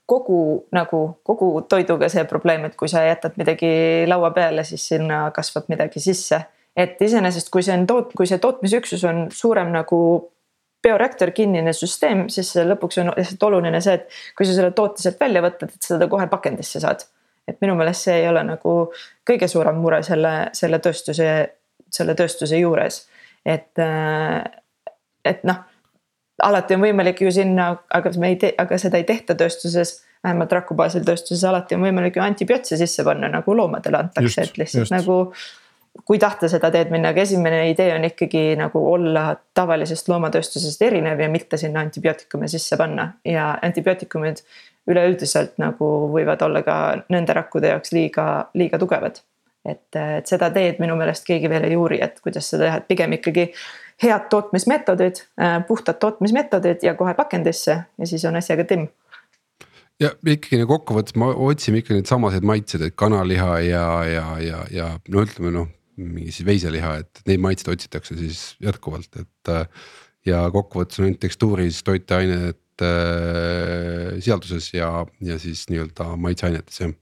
[0.06, 3.70] kogu nagu kogu toiduga see probleem, et kui sa jätad midagi
[4.08, 6.42] laua peale, siis sinna kasvab midagi sisse
[6.76, 10.00] et iseenesest, kui see on toot-, kui see tootmisüksus on suurem nagu
[10.84, 15.22] bioreaktor kinnine süsteem, siis lõpuks on lihtsalt oluline see, et kui sa selle toote sealt
[15.22, 17.06] välja võtad, et seda kohe pakendisse saad.
[17.48, 18.74] et minu meelest see ei ole nagu
[19.28, 21.30] kõige suurem mure selle, selle tööstuse,
[21.92, 23.02] selle tööstuse juures.
[23.46, 23.80] et,
[25.32, 25.64] et noh,
[26.44, 30.54] alati on võimalik ju sinna, aga me ei tee, aga seda ei tehta tööstuses vähemalt
[30.56, 34.86] raku baasil tööstuses alati on võimalik ju antibiootse sisse panna, nagu loomadele antakse, et lihtsalt
[34.86, 34.96] just.
[34.96, 35.18] nagu
[36.08, 41.22] kui tahta seda teed minna, aga esimene idee on ikkagi nagu olla tavalisest loomatööstusest erinev
[41.22, 44.42] ja mitte sinna antibiootikume sisse panna ja antibiootikumid
[44.90, 46.80] üleüldiselt nagu võivad olla ka
[47.14, 48.26] nende rakkude jaoks liiga,
[48.58, 49.22] liiga tugevad.
[49.64, 52.88] et, et seda teed minu meelest keegi veel ei uuri, et kuidas seda teha, et
[52.90, 53.46] pigem ikkagi
[54.02, 55.22] head tootmismeetodid,
[55.68, 58.88] puhtad tootmismeetodid ja kohe pakendisse ja siis on asjaga timm
[60.02, 64.64] ja ikkagi nagu kokkuvõttes me otsime ikka neid samasid maitseid, et kanaliha ja, ja, ja,
[64.74, 69.54] ja no ütleme noh mingi siis veiseliha, et neid maitseid otsitakse siis jätkuvalt, et.
[69.54, 69.68] Äh,
[70.24, 74.88] ja kokkuvõttes on ainult tekstuuris, toiteained äh, sisalduses ja,
[75.20, 76.94] ja siis nii-öelda maitseainetes jah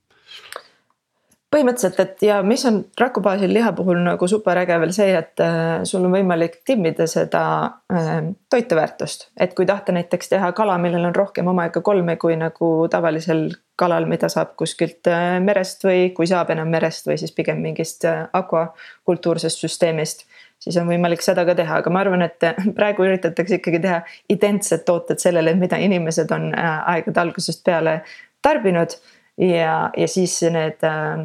[1.52, 5.42] põhimõtteliselt, et ja mis on raku baasil liha puhul nagu super äge veel see, et
[5.44, 7.44] äh, sul on võimalik timmida seda
[7.92, 8.12] äh,
[8.52, 9.28] toiteväärtust.
[9.40, 14.08] et kui tahta näiteks teha kala, millel on rohkem omega kolme kui nagu tavalisel kalal,
[14.08, 19.68] mida saab kuskilt äh, merest või kui saab enam merest või siis pigem mingist akvakultuursest
[19.68, 20.26] süsteemist.
[20.62, 24.86] siis on võimalik seda ka teha, aga ma arvan, et praegu üritatakse ikkagi teha identsed
[24.88, 28.04] tooted sellele, mida inimesed on aegade algusest peale
[28.42, 28.96] tarbinud
[29.42, 31.24] ja, ja siis need äh,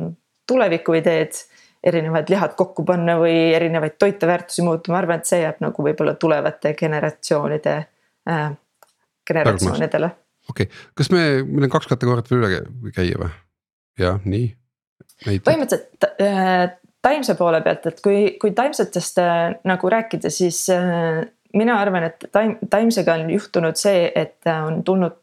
[0.49, 1.39] tulevikuideed,
[1.87, 6.17] erinevad lihad kokku panna või erinevaid toiteväärtusi muuta, ma arvan, et see jääb nagu võib-olla
[6.19, 7.75] tulevate generatsioonide
[8.31, 8.49] äh,,
[9.29, 10.11] generatsioonidele.
[10.51, 13.31] okei okay., kas me, meil on kaks kategooriat veel üle käia või?
[14.01, 14.51] jah, nii.
[15.27, 16.75] põhimõtteliselt äh,
[17.07, 21.23] taimse poole pealt, et kui, kui taimsetest äh, nagu rääkida, siis äh,
[21.57, 25.23] mina arvan, et taim, taimsega on juhtunud see, et äh, on tulnud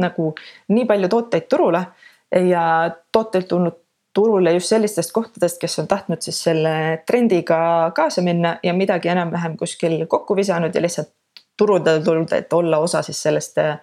[0.00, 0.30] nagu
[0.72, 1.82] nii palju tooteid turule
[2.32, 3.78] ja tooteid tulnud
[4.14, 9.56] turule just sellistest kohtadest, kes on tahtnud siis selle trendiga kaasa minna ja midagi enam-vähem
[9.56, 11.12] kuskil kokku visanud ja lihtsalt
[11.60, 13.78] turule tulnud, et olla osa siis sellest äh,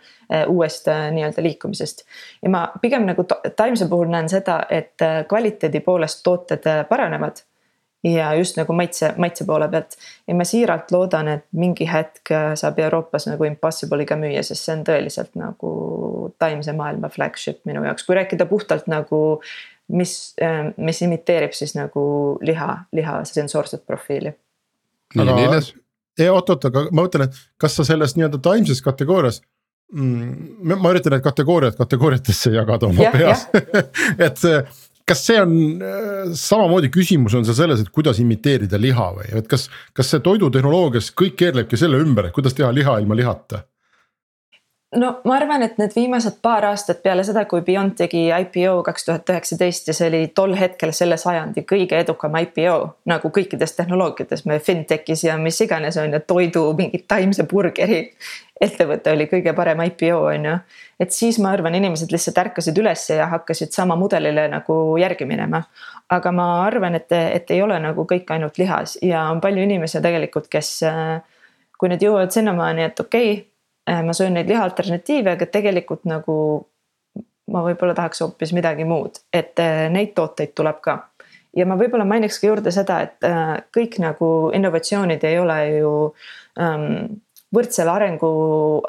[0.47, 2.01] uuest äh, nii-öelda liikumisest.
[2.41, 3.23] ja ma pigem nagu
[3.55, 7.43] Timesi puhul näen seda, et äh, kvaliteedi poolest tooted paranevad
[8.07, 9.97] ja just nagu maitse, maitse poole pealt.
[10.27, 14.85] ja ma siiralt loodan, et mingi hetk saab Euroopas nagu Impossible'iga müüa, sest see on
[14.87, 15.71] tõeliselt nagu
[16.39, 19.41] taimse maailma flagship minu jaoks, kui rääkida puhtalt nagu.
[19.87, 20.35] mis,
[20.77, 22.01] mis imiteerib siis nagu
[22.43, 24.33] liha, liha sensoorset profiili.
[25.15, 25.35] aga,
[26.33, 29.39] oot-oot, aga ma mõtlen, et kas sa selles nii-öelda taimses kategoorias
[29.93, 30.75] mm,.
[30.75, 33.45] ma üritan need kategooriad kategooriatesse jagada oma ja, peas
[34.25, 34.43] et
[35.07, 39.47] kas see on äh, samamoodi küsimus on see selles, et kuidas imiteerida liha või, et
[39.49, 43.63] kas, kas see toidutehnoloogias kõik keerlebki selle ümber, et kuidas teha liha ilma lihata?
[44.95, 49.07] no ma arvan, et need viimased paar aastat peale seda, kui Beyond tegi IPO kaks
[49.07, 52.77] tuhat üheksateist ja see oli tol hetkel selle sajandi kõige edukam IPO
[53.11, 58.05] nagu kõikides tehnoloogiates, me fintech'is ja mis iganes on ju, toidu mingi taimse burgeri
[58.61, 60.55] ettevõte oli kõige parem IPO on ju.
[60.99, 65.63] et siis ma arvan, inimesed lihtsalt ärkasid ülesse ja hakkasid sama mudelile nagu järgi minema.
[66.09, 70.01] aga ma arvan, et, et ei ole nagu kõik ainult lihas ja on palju inimesi
[70.01, 70.79] tegelikult, kes
[71.77, 73.45] kui nad jõuavad sinnamaani, et okei okay,
[73.89, 76.33] Äh, ma söön neid liha alternatiive, aga tegelikult nagu
[77.53, 80.97] ma võib-olla tahaks hoopis midagi muud, et äh, neid tooteid tuleb ka.
[81.55, 85.93] ja ma võib-olla mainiks ka juurde seda, et äh, kõik nagu innovatsioonid ei ole ju
[86.59, 87.15] ähm,
[87.55, 88.31] võrdsel arengu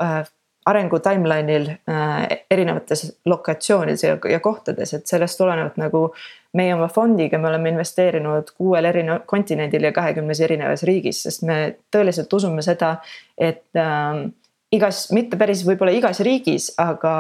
[0.03, 0.23] äh,
[0.69, 6.03] arengu timeline'il äh, erinevates lokatsioonides ja, ja kohtades, et sellest tulenevalt nagu
[6.59, 11.59] meie oma fondiga me oleme investeerinud kuuel erineval kontinendil ja kahekümnes erinevas riigis, sest me
[11.95, 12.97] tõeliselt usume seda,
[13.39, 14.27] et äh,
[14.75, 17.15] igas, mitte päris võib-olla igas riigis, aga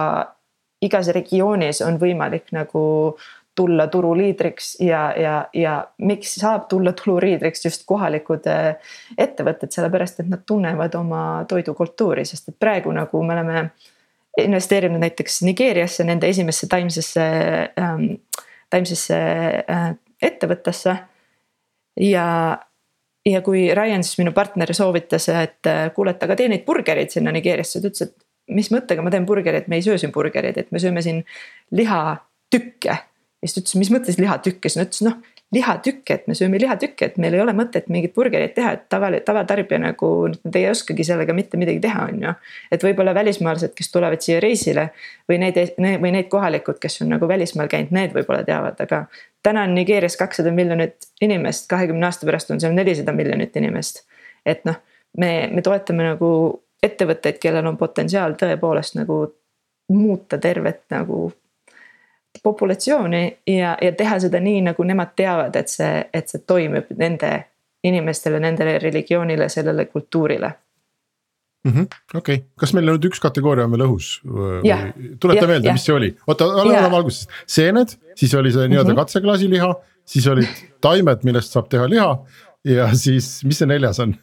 [0.85, 2.83] igas regioonis on võimalik nagu
[3.59, 10.31] tulla turuliidriks ja, ja, ja miks saab tulla turuliidriks just kohalikud äh, ettevõtted, sellepärast et
[10.31, 13.64] nad tunnevad oma toidukultuuri, sest et praegu nagu me oleme
[14.38, 17.27] investeerinud näiteks Nigeeriasse, nende esimesse taimsesse
[17.81, 18.07] ähm,,
[18.71, 19.18] taimsesse
[19.71, 19.90] äh,
[20.23, 20.97] ettevõttesse.
[22.01, 22.27] ja,
[23.27, 27.11] ja kui Ryan siis minu partner soovitas, et äh, kuule, et aga tee neid burgereid
[27.14, 30.59] sinna Nigeeriasse, ta ütles, et mis mõttega ma teen burgerit, me ei söö siin burgereid,
[30.61, 31.23] et me sööme siin
[31.75, 32.97] lihatükke.
[33.42, 36.59] Ja siis ta ütles, mis mõttes lihatükke, siis ma ütlesin, noh lihatükke, et me sööme
[36.61, 40.11] lihatükke, et meil ei ole mõtet mingit burgerit teha, et tava, tavatarbija nagu
[40.53, 42.35] ei oskagi sellega mitte midagi teha, on ju.
[42.74, 44.90] et võib-olla välismaalased, kes tulevad siia reisile
[45.31, 49.07] või neid, või need kohalikud, kes on nagu välismaal käinud, need võib-olla teavad, aga.
[49.42, 54.05] täna on Nigeerias kakssada miljonit inimest, kahekümne aasta pärast on seal nelisada miljonit inimest.
[54.44, 54.77] et noh,
[55.16, 56.31] me, me toetame nagu
[56.83, 59.22] ettevõtteid, kellel on potentsiaal tõepoolest nagu
[59.88, 61.33] muuta tervet nagu
[62.43, 67.33] populatsiooni ja, ja teha seda nii, nagu nemad teavad, et see, et see toimib nende
[67.85, 70.53] inimestele, nendele religioonile, sellele kultuurile
[71.64, 71.87] mm -hmm..
[72.14, 74.11] okei okay., kas meil nüüd üks kategooria on veel õhus?
[75.21, 79.03] tuleta meelde, mis see oli, oota, alustame algusest, seened, siis oli see nii-öelda mm -hmm.
[79.03, 82.11] katseklaasiliha, siis olid taimed, millest saab teha liha
[82.64, 84.17] ja siis, mis see neljas on?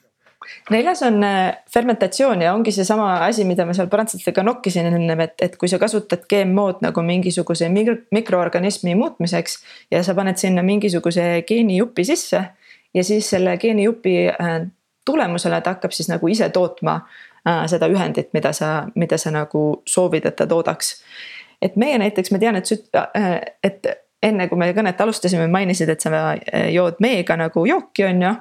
[0.70, 5.36] Neljas on äh, fermentatsioon ja ongi seesama asi, mida ma seal prantslastega nokkisin ennem, et,
[5.42, 9.60] et kui sa kasutad GMO-d nagu mingisuguse mikro, mikroorganismi muutmiseks.
[9.92, 12.44] ja sa paned sinna mingisuguse geenijupi sisse
[12.94, 14.60] ja siis selle geenijupi äh,
[15.06, 17.00] tulemusele ta hakkab siis nagu ise tootma
[17.48, 21.02] äh, seda ühendit, mida sa, mida sa nagu soovid, et ta toodaks.
[21.62, 22.90] et meie näiteks, ma tean, et süt-,
[23.64, 23.88] et
[24.24, 26.36] enne kui me kõnet alustasime, mainisid, et sa
[26.74, 28.32] jood meega nagu jooki, on ju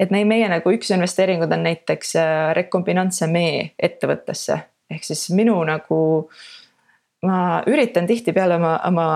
[0.00, 4.60] et meie, meie nagu üks investeeringud on näiteks äh, rekombinantse mee ettevõttesse.
[4.90, 6.00] ehk siis minu nagu,
[7.26, 9.06] ma üritan tihtipeale oma, oma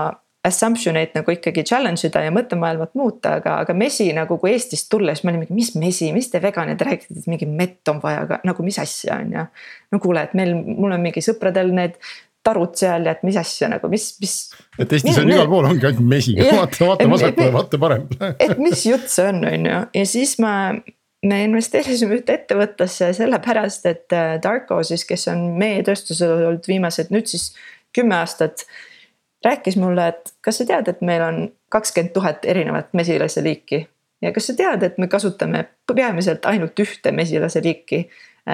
[0.45, 4.87] assumption eid nagu ikkagi challenge ida ja mõttemaailmat muuta, aga, aga mesi nagu kui Eestist
[4.93, 8.25] tulles ma olin mingi, mis mesi, mis te veganid räägite, et mingi mett on vaja,
[8.27, 9.45] aga nagu mis asja on ju.
[9.95, 11.97] no kuule, et meil, mul on mingi sõpradel need
[12.45, 14.35] tarud seal ja et mis asja nagu, mis, mis.
[14.79, 18.85] et Eestis on igal pool ongi ainult mesi, vaata, vaata vasakule, vaata paremale et mis
[18.89, 20.53] jutt see on, on ju, ja siis ma
[21.25, 27.09] me investeerisime ühte ettevõttesse sellepärast, et äh, Darko siis, kes on meie tööstusel olnud viimased
[27.13, 27.49] nüüd siis
[27.95, 28.67] kümme aastat.
[29.45, 31.35] rääkis mulle, et kas sa tead, et meil on
[31.69, 33.85] kakskümmend tuhat erinevat mesilase liiki
[34.21, 38.05] ja kas sa tead, et me kasutame peamiselt ainult ühte mesilase liiki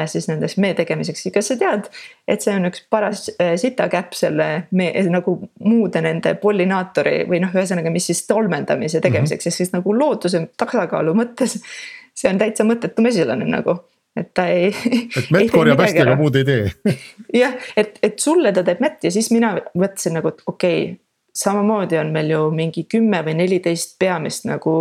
[0.06, 1.88] siis nendes mee tegemiseks ja kas sa tead,
[2.28, 7.52] et see on üks paras äh, sitakäpp selle mee nagu muude nende pollinaatori või noh,
[7.56, 9.08] ühesõnaga, mis siis tolmendamise mhm.
[9.08, 9.54] tegemiseks mm, -hmm.
[9.54, 11.60] ehk siis nagu looduse tasakaalu mõttes.
[12.22, 13.78] see on täitsa mõttetu mesilane nagu,
[14.16, 14.72] et ta ei.
[15.20, 16.96] et mett korjab hästi, aga muud ei tee
[17.44, 21.00] jah, et, et sulle ta teeb mett ja siis mina mõtlesin nagu, et okei okay,
[21.36, 24.74] samamoodi on meil ju mingi kümme või neliteist peamist nagu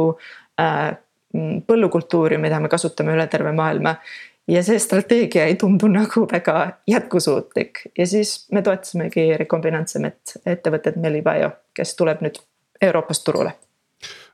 [0.60, 0.90] äh,
[1.66, 3.94] põllukultuuri, mida me kasutame üle terve maailma
[4.48, 11.50] ja see strateegia ei tundu nagu väga jätkusuutlik ja siis me toetasimegi Recombinantsemet ettevõtet Melibio,
[11.74, 12.40] kes tuleb nüüd
[12.80, 13.56] Euroopast turule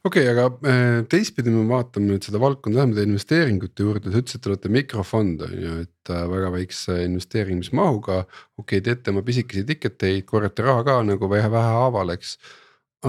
[0.07, 4.39] okei okay,, aga äh, teistpidi me vaatame nüüd seda valdkonda lähemalt investeeringute juurde, sa ütlesid,
[4.39, 8.21] et te olete mikrofond on ju, et äh, väga väikse investeerimismahuga.
[8.59, 12.37] okei okay,, teete oma pisikesi ticket eid, korjate raha ka nagu vähe vähehaaval, eks.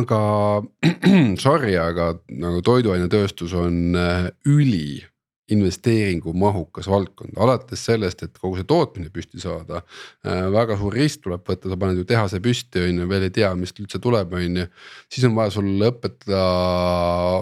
[0.02, 0.22] aga
[1.46, 5.04] sorry, aga nagu toiduainetööstus on äh, üli
[5.54, 10.48] investeeringumahukas valdkond, alates sellest, et kogu see tootmine püsti saada äh,.
[10.52, 13.54] väga suur risk tuleb võtta, sa paned ju tehase püsti, on ju, veel ei tea,
[13.60, 14.66] mis üldse tuleb, on ju.
[15.14, 16.42] siis on vaja sul õpetada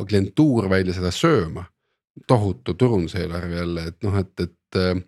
[0.10, 1.66] klientuur välja seda sööma.
[2.28, 5.02] tohutu turunduseelarve jälle, et noh, et, et äh,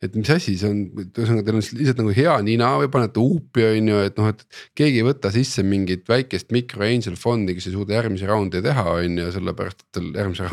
[0.00, 3.66] et mis asi see on, ühesõnaga teil on lihtsalt nagu hea nina või panete huupi,
[3.68, 4.44] on ju, et noh, et.
[4.78, 8.86] keegi ei võta sisse mingit väikest mikro angel fondi, kes ei suuda järgmisi raunde teha,
[8.96, 10.48] on ju, sellepärast et tal järgmise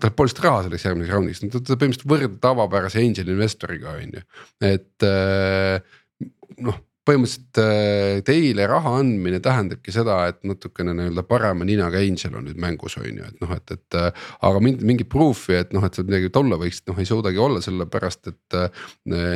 [0.00, 4.24] tal pole lihtsalt raha selleks järgmiseks raundiks, ta põhimõtteliselt võrdle tavapärase angel investoriga on ju,
[4.72, 5.78] et äh,
[6.64, 12.46] noh põhimõtteliselt äh, teile raha andmine tähendabki seda, et natukene nii-öelda parema ninaga angel on
[12.48, 13.98] nüüd mängus on ju, et noh, et, et.
[14.00, 17.60] Äh, aga mingit proof'i, et noh, et sa midagi olla võiksid, noh ei suudagi olla,
[17.64, 18.86] sellepärast et äh,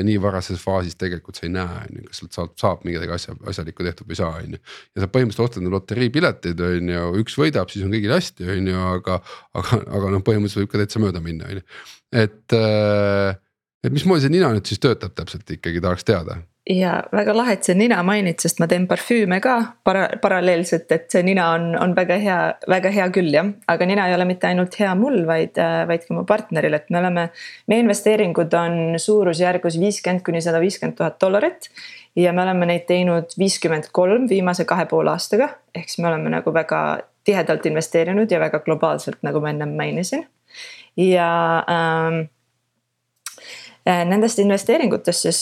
[0.09, 3.37] nii varases faasis tegelikult sa ei näe, on ju, kas sealt saab, saab midagi asja,
[3.53, 4.63] asjalikku tehtud või ei saa, on ju.
[4.97, 8.85] ja sa põhimõtteliselt ostad loteriipileteid, on ju, üks võidab, siis on kõigil hästi, on ju,
[8.95, 9.21] aga,
[9.61, 11.67] aga, aga noh, põhimõtteliselt võib ka täitsa mööda minna, on ju,
[12.25, 12.61] et
[13.85, 17.65] et mismoodi see nina nüüd siis töötab täpselt ikkagi tahaks teada ja väga lahe, et
[17.65, 19.55] sa nina mainid, sest ma teen parfüüme ka
[19.87, 22.39] para-, paralleelselt, et see nina on, on väga hea,
[22.69, 23.49] väga hea küll jah.
[23.73, 25.57] aga nina ei ole mitte ainult hea mul, vaid,
[25.89, 27.29] vaid ka mu partneril, et me oleme,
[27.73, 31.71] meie investeeringud on suurusjärgus viiskümmend kuni sada viiskümmend tuhat dollarit.
[32.17, 36.33] ja me oleme neid teinud viiskümmend kolm viimase kahe poole aastaga, ehk siis me oleme
[36.37, 36.83] nagu väga
[37.25, 40.27] tihedalt investeerinud ja väga globaalselt, nagu ma ennem mainisin.
[40.97, 41.31] ja
[41.71, 42.38] ähm, äh,
[43.89, 45.39] Nendest investeeringutest siis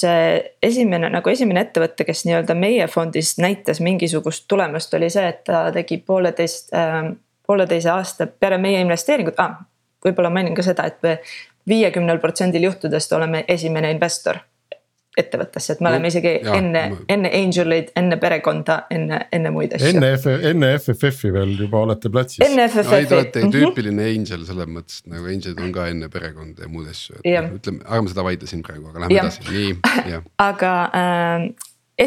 [0.63, 5.65] esimene nagu esimene ettevõte, kes nii-öelda meie fondis näitas mingisugust tulemust, oli see, et ta
[5.75, 7.09] tegi pooleteist äh,,
[7.47, 9.57] pooleteise aasta peale meie investeeringut ah,,
[10.07, 11.27] võib-olla mainin ka seda, et
[11.67, 14.39] viiekümnel protsendil juhtudest oleme esimene investor
[15.17, 19.77] ettevõttesse, et me oleme isegi ja, enne ma..., enne Angel'id, enne perekonda, enne, enne muid
[19.77, 19.93] asju.
[19.95, 22.43] enne F, enne FFF-i veel juba olete platsis.
[22.45, 23.07] enne FFF-i.
[23.07, 23.57] Te olete mm -hmm.
[23.57, 27.33] tüüpiline Angel selles mõttes, et nagu Angel'id on ka enne perekonda ja muud asju, et
[27.41, 29.25] noh, ütleme, ärme seda vaidle siin praegu, aga lähme ja.
[29.25, 29.77] edasi, nii,
[30.13, 30.27] jah.
[30.43, 31.49] aga äh,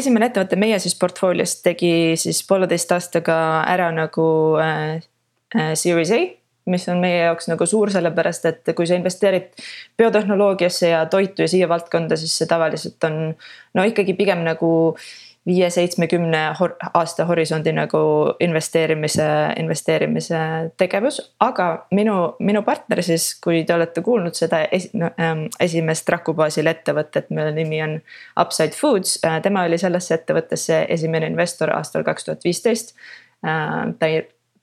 [0.00, 4.26] esimene ettevõte meie siis portfooliost tegi siis pooleteist aastaga ära nagu
[4.62, 5.00] äh,
[5.56, 9.50] äh, Series A mis on meie jaoks nagu suur, sellepärast et kui sa investeerid
[9.98, 13.18] biotehnoloogiasse ja toitu ja siia valdkonda, siis see tavaliselt on
[13.74, 14.70] no ikkagi pigem nagu
[15.46, 16.40] viie-seitsmekümne
[16.94, 17.98] aasta horisondi nagu
[18.40, 20.38] investeerimise, investeerimise
[20.76, 21.20] tegevus.
[21.40, 26.34] aga minu, minu partner siis, kui te olete kuulnud seda es, no, ähm, esimest Raku
[26.36, 27.96] baasil ettevõtet, mille nimi on
[28.40, 32.94] Upside Foods äh,, tema oli sellesse ettevõttesse esimene investor aastal kaks tuhat viisteist.
[33.46, 34.12] Äh, ta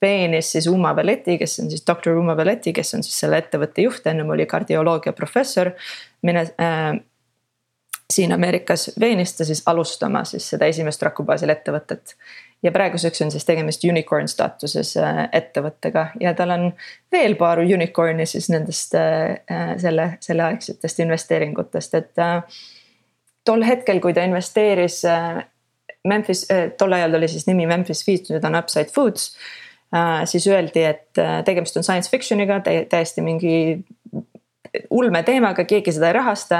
[0.01, 3.81] veenis siis Uma Veleti, kes on siis doktor Uma Veleti, kes on siis selle ettevõtte
[3.81, 5.71] juht, ennem oli kardioloogia professor.
[6.21, 6.99] mine äh,
[8.13, 12.15] siin Ameerikas veenis ta siis alustama siis seda esimest raku baasil ettevõtet.
[12.63, 16.71] ja praeguseks on siis tegemist unicorn staatuses äh, ettevõttega ja tal on
[17.11, 22.41] veel paar unicorn'i siis nendest äh, äh selle, selleaegsetest investeeringutest, et äh,
[23.43, 25.45] tol hetkel, kui ta investeeris äh,
[26.07, 29.63] Memphis äh,, tol ajal oli siis nimi Memphis Feeds, nüüd on Upside Foods Äh,
[30.25, 32.59] siis öeldi, et äh, tegemist on science fiction'iga,
[32.89, 33.53] täiesti mingi
[34.91, 36.57] ulme teemaga, keegi seda ei rahasta,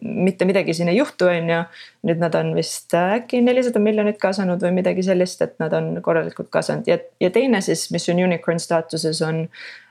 [0.00, 1.58] mitte midagi siin ei juhtu, on ju.
[2.06, 5.96] nüüd nad on vist äh, äkki nelisada miljonit kaasanud või midagi sellist, et nad on
[6.02, 9.46] korralikult kaasanud ja, ja teine siis, mis on unicorn staatuses, on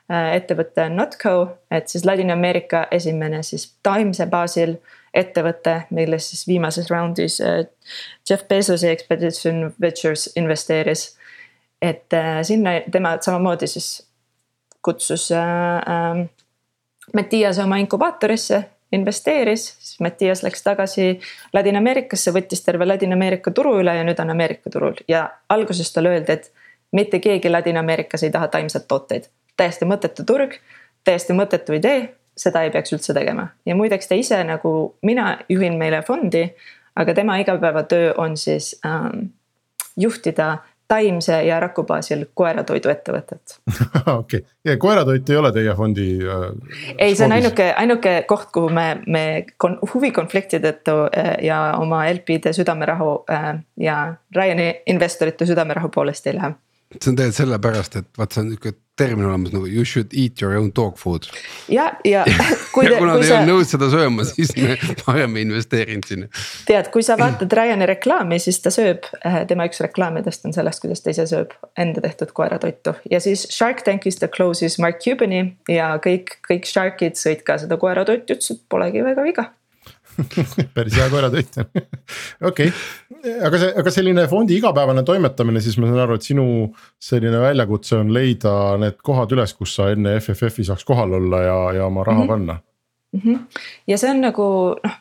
[0.07, 1.33] ettevõte Notco,
[1.67, 4.77] et siis Ladina-Ameerika esimene siis taimse baasil
[5.11, 7.41] ettevõte, milles siis viimases raundis
[8.29, 11.09] Jeff Bezosi Expedition Ventures investeeris
[11.81, 14.07] et äh, sinna tema samamoodi siis
[14.81, 16.29] kutsus äh, äh,
[17.13, 21.19] Mattiase oma inkubaatorisse, investeeris, siis Mattias läks tagasi
[21.53, 26.35] Ladina-Ameerikasse, võttis terve Ladina-Ameerika turu üle ja nüüd on Ameerika turul ja alguses talle öeldi,
[26.35, 26.51] et
[26.91, 29.29] mitte keegi Ladina-Ameerikas ei taha taimset tooteid.
[29.57, 30.59] täiesti mõttetu turg,
[31.03, 35.77] täiesti mõttetu idee, seda ei peaks üldse tegema ja muideks ta ise nagu mina juhin
[35.79, 36.43] meile fondi,
[36.95, 39.31] aga tema igapäevatöö on siis ähm,
[39.97, 40.57] juhtida
[40.87, 43.57] Taimse ja Raku baasil koeratoiduettevõtet.
[44.19, 46.45] okei, ja koeratoit ei ole teie fondi äh,.
[46.97, 49.23] ei, see on ainuke, ainuke koht, kuhu me, me
[49.57, 53.49] kon, huvikonflikti tõttu äh, ja oma LP-de südamerahu äh,
[53.83, 53.97] ja
[54.35, 56.55] Ryani investorite südamerahu poolest ei lähe.
[56.95, 60.41] See on tegelikult sellepärast, et vaat see on nihuke termin olemas nagu you should eat
[60.41, 61.27] your own dog food.
[61.69, 62.23] ja, ja
[62.73, 63.39] kui te, kuna te ei sa...
[63.39, 66.29] olnud nõus seda sööma, siis me varem ei investeerinud sinna.
[66.69, 70.81] tead, kui sa vaatad Ryani reklaami, siis ta sööb, äh, tema üks reklaamidest on sellest,
[70.83, 75.43] kuidas ta ise sööb enda tehtud koeratoitu ja siis Shark Tankis ta close'is Mark Cuban'i
[75.71, 79.49] ja kõik, kõik Sharkid sõid ka seda koeratoitu, ütles, et polegi väga viga
[80.75, 81.69] päris hea koeratoit on
[82.49, 82.71] okei
[83.47, 86.47] aga see, aga selline fondi igapäevane toimetamine, siis ma saan aru, et sinu
[87.09, 91.57] selline väljakutse on leida need kohad üles, kus sa enne FFF-i saaks kohal olla ja,
[91.79, 92.27] ja oma raha mm -hmm.
[92.27, 92.59] panna
[93.13, 93.21] mm.
[93.25, 93.63] -hmm.
[93.87, 94.47] ja see on nagu
[94.83, 94.99] noh,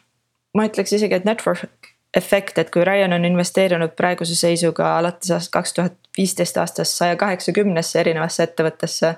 [0.54, 5.52] ma ütleks isegi, et network efekt, et kui Ryan on investeerinud praeguse seisuga alates aastast
[5.52, 9.16] kaks tuhat viisteist aastast saja kaheksakümnesse erinevasse ettevõttesse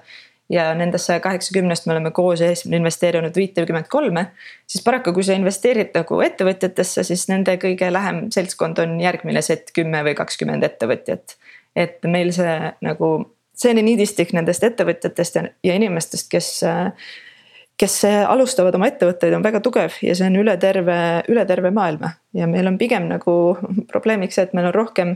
[0.49, 4.27] ja nendest saja kaheksakümnest me oleme koos investeerinud viitekümmet kolme.
[4.67, 9.73] siis paraku, kui sa investeerid nagu ettevõtjatesse, siis nende kõige lähem seltskond on järgmine set
[9.77, 11.37] kümme või kakskümmend ettevõtjat.
[11.77, 13.15] et meil see nagu,
[13.55, 16.53] selline niidistik nendest ettevõtjatest ja, ja inimestest, kes
[17.79, 20.97] kes alustavad oma ettevõtteid, on väga tugev ja see on üle terve,
[21.31, 23.35] üle terve maailma ja meil on pigem nagu
[23.93, 25.15] probleemiks see, et meil on rohkem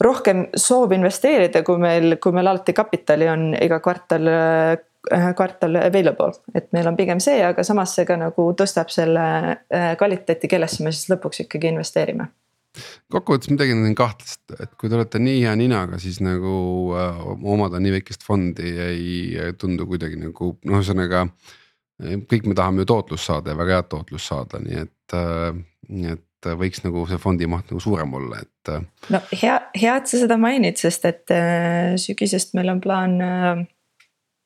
[0.00, 6.34] rohkem soov investeerida, kui meil, kui meil alati kapitali on iga kvartal äh, kvartal available,
[6.54, 9.24] et meil on pigem see, aga samas see ka nagu tõstab selle
[9.56, 12.30] äh, kvaliteeti, kellesse me siis lõpuks ikkagi investeerime
[13.10, 16.52] kokkuvõttes midagi on kahtlast, et kui te olete nii hea ninaga, siis nagu
[16.94, 21.24] äh, omada nii väikest fondi ei tundu kuidagi nagu noh, ühesõnaga.
[22.00, 25.16] kõik me tahame ju tootlust saada ja väga head tootlust saada, nii et,
[25.90, 28.72] nii et et võiks nagu see fondi maht nagu suurem olla, et.
[28.72, 33.20] Äh, no hea, hea, et sa seda mainid, sest et äh, sügisest meil on plaan
[33.24, 33.66] äh,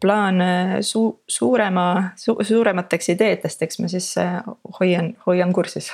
[0.04, 0.42] plaan
[0.84, 4.10] su-, suurema su,, suuremateks ideedest, eks ma siis
[4.80, 5.92] hoian, hoian kursis.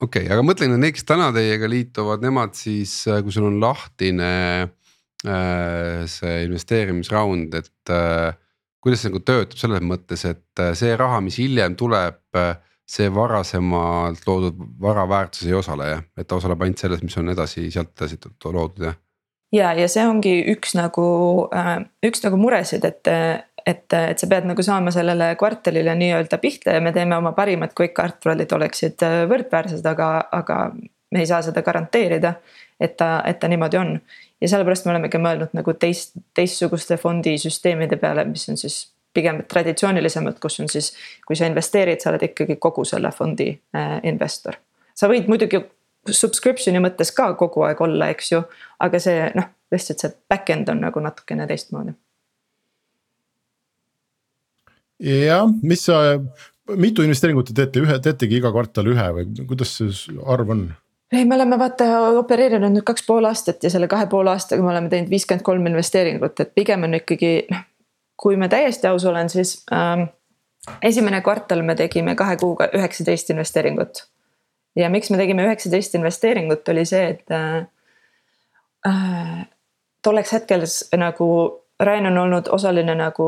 [0.00, 3.50] okei okay,, aga mõtlen, et need, kes täna teiega liituvad, nemad siis, äh, kui sul
[3.50, 4.30] on lahtine
[4.64, 8.32] äh, see investeerimisraund, et äh,
[8.84, 12.20] kuidas see nagu töötab selles mõttes, et see raha, mis hiljem tuleb,
[12.88, 17.32] see varasemalt loodud vara väärtuses ei osale jah, et ta osaleb ainult selles, mis on
[17.32, 18.98] edasi sealt edasi loodud jah?
[19.54, 21.06] ja, ja see ongi üks nagu,
[22.04, 23.12] üks nagu muresid, et
[23.66, 27.72] et, et sa pead nagu saama sellele kvartalile nii-öelda pihta ja me teeme oma parimad,
[27.76, 30.58] kui kvartalid oleksid äh, võrdväärsed, aga, aga
[31.14, 32.34] me ei saa seda garanteerida.
[32.80, 34.00] et ta, et ta niimoodi on
[34.40, 40.38] ja sellepärast me olemegi mõelnud nagu teist, teistsuguste fondisüsteemide peale, mis on siis pigem traditsioonilisemad,
[40.42, 40.92] kus on siis,
[41.26, 44.58] kui sa investeerid, sa oled ikkagi kogu selle fondi äh, investor.
[44.94, 45.62] sa võid muidugi
[46.10, 48.42] subscription'i mõttes ka kogu aeg olla, eks ju,
[48.84, 51.94] aga see noh, lihtsalt see back-end on nagu natukene teistmoodi
[55.00, 56.00] jah, mis sa,
[56.78, 60.64] mitu investeeringut te teete, ühe, teetegi iga kvartal ühe või kuidas see arv on?
[61.14, 61.88] ei, me oleme vaata
[62.20, 65.66] opereerinud nüüd kaks pool aastat ja selle kahe poole aastaga me oleme teinud viiskümmend kolm
[65.70, 67.70] investeeringut, et pigem on ikkagi noh.
[68.16, 70.08] Kui ma täiesti aus olen, siis ähm,
[70.82, 74.06] esimene kvartal me tegime kahe kuuga üheksateist investeeringut.
[74.76, 77.66] ja miks me tegime üheksateist investeeringut, oli see, et äh,
[78.86, 79.46] äh
[80.04, 80.64] tolleks hetkel
[81.00, 81.28] nagu
[81.80, 83.26] Rain on olnud osaline nagu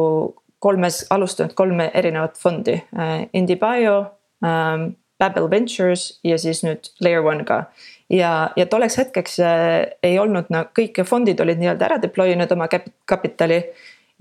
[0.58, 3.98] kolmes, alustanud kolme erinevat fondi äh,, IndieBio
[4.44, 7.64] ähm,, Babel Ventures ja siis nüüd Layer One ka.
[8.12, 12.52] ja, ja tolleks hetkeks äh, ei olnud nagu kõik fondid olid nii-öelda ära deploy inud
[12.52, 12.68] oma
[13.04, 13.62] kapitali.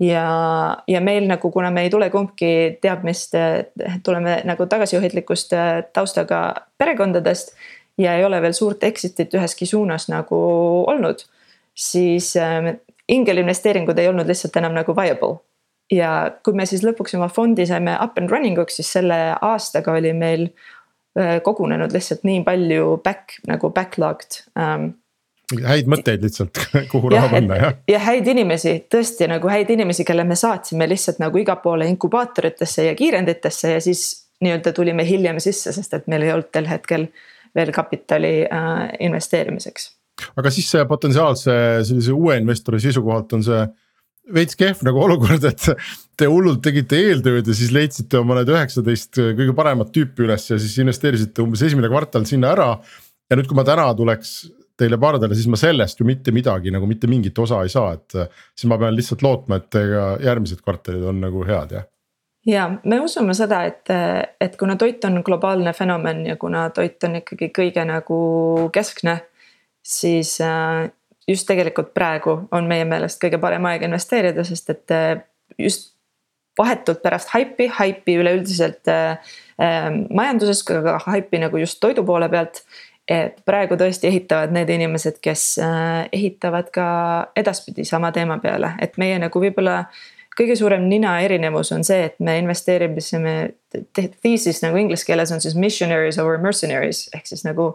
[0.00, 0.26] Ja,
[0.88, 3.34] ja meil nagu, kuna me ei tule kumbki teadmist,
[4.04, 6.42] tuleme nagu tagasihoidlikust äh, taustaga
[6.78, 7.54] perekondadest.
[7.98, 10.36] ja ei ole veel suurt exit'it üheski suunas nagu
[10.86, 11.24] olnud,
[11.74, 12.74] siis äh,
[13.08, 15.38] ingelinvesteeringud ei olnud lihtsalt enam nagu viable
[15.92, 16.10] ja
[16.44, 20.12] kui me siis lõpuks oma fondi saime up and running uks, siis selle aastaga oli
[20.16, 20.48] meil
[21.18, 24.90] äh, kogunenud lihtsalt nii palju back nagu backlogged um,
[25.54, 26.58] häid mõtteid lihtsalt,
[26.92, 27.74] kuhu raha panna jah.
[27.90, 32.88] ja häid inimesi, tõesti nagu häid inimesi, kelle me saatsime lihtsalt nagu igale poole inkubaatoritesse
[32.88, 34.08] ja kiirenditesse ja siis
[34.42, 37.06] nii-öelda tulime hiljem sisse, sest et meil ei olnud tel hetkel
[37.56, 39.90] veel kapitali äh, investeerimiseks.
[40.36, 43.62] aga siis see potentsiaalse sellise uue investori seisukohalt on see
[44.34, 45.68] veits kehv nagu olukord, et
[46.18, 50.58] te hullult tegite eeltööd ja siis leidsite oma need üheksateist kõige paremat tüüpi üles ja
[50.58, 52.70] siis investeerisite umbes esimene kvartal sinna ära.
[53.30, 54.40] ja nüüd, kui ma täna tuleks
[54.76, 58.16] teile pardale, siis ma sellest ju mitte midagi nagu mitte mingit osa ei saa, et
[58.54, 59.78] siis ma pean lihtsalt lootma, et
[60.24, 61.86] järgmised kvartalid on nagu head, jah
[62.46, 63.90] ja me usume seda, et,
[64.40, 68.18] et kuna toit on globaalne fenomen ja kuna toit on ikkagi kõige nagu
[68.74, 69.16] keskne,
[69.82, 70.86] siis äh,
[71.28, 75.12] just tegelikult praegu on meie meelest kõige parem aeg investeerida, sest et äh,
[75.58, 75.92] just
[76.58, 82.62] vahetult pärast haipi, haipi üleüldiselt äh, äh, majanduses, aga haipi nagu just toidu poole pealt.
[83.08, 86.88] Et praegu tõesti ehitavad need inimesed, kes äh, ehitavad ka
[87.38, 89.84] edaspidi sama teema peale, et meie nagu võib-olla
[90.36, 93.36] kõige suurem nina erinevus on see, et me investeerimisime,
[93.94, 97.72] thesis nagu inglise keeles on siis missionaries over mercenaries ehk siis nagu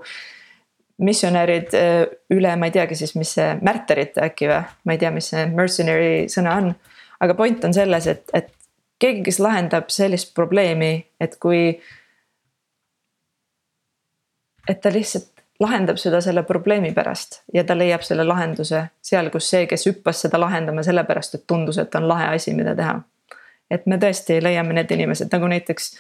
[1.02, 2.04] missionärid äh,
[2.34, 5.48] üle, ma ei teagi siis, mis see, märterid äkki või, ma ei tea, mis see
[5.50, 6.74] mercenary sõna on.
[7.22, 8.52] aga point on selles, et, et
[9.02, 11.80] keegi, kes lahendab sellist probleemi, et kui.
[14.72, 19.50] Et ta lihtsalt lahendab seda selle probleemi pärast ja ta leiab selle lahenduse seal, kus
[19.54, 23.02] see, kes hüppas seda lahendama sellepärast, et tundus, et on lahe asi, mida teha.
[23.72, 25.94] et me tõesti leiame need inimesed nagu näiteks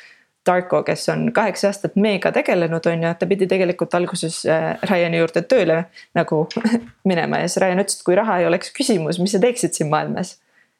[0.45, 5.19] Darko, kes on kaheksa aastat meega tegelenud, on ju, ta pidi tegelikult alguses äh, Ryan'i
[5.19, 5.83] juurde tööle
[6.17, 6.39] nagu
[7.11, 9.91] minema ja siis Ryan ütles, et kui raha ei oleks küsimus, mis sa teeksid siin
[9.93, 10.39] maailmas.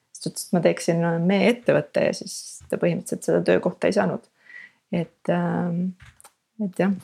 [0.09, 2.33] siis ta ütles, et ma teeksin meie ettevõtte ja siis
[2.71, 4.25] ta põhimõtteliselt seda töökohta ei saanud.
[4.91, 5.93] et, ähm,
[6.65, 6.97] et jah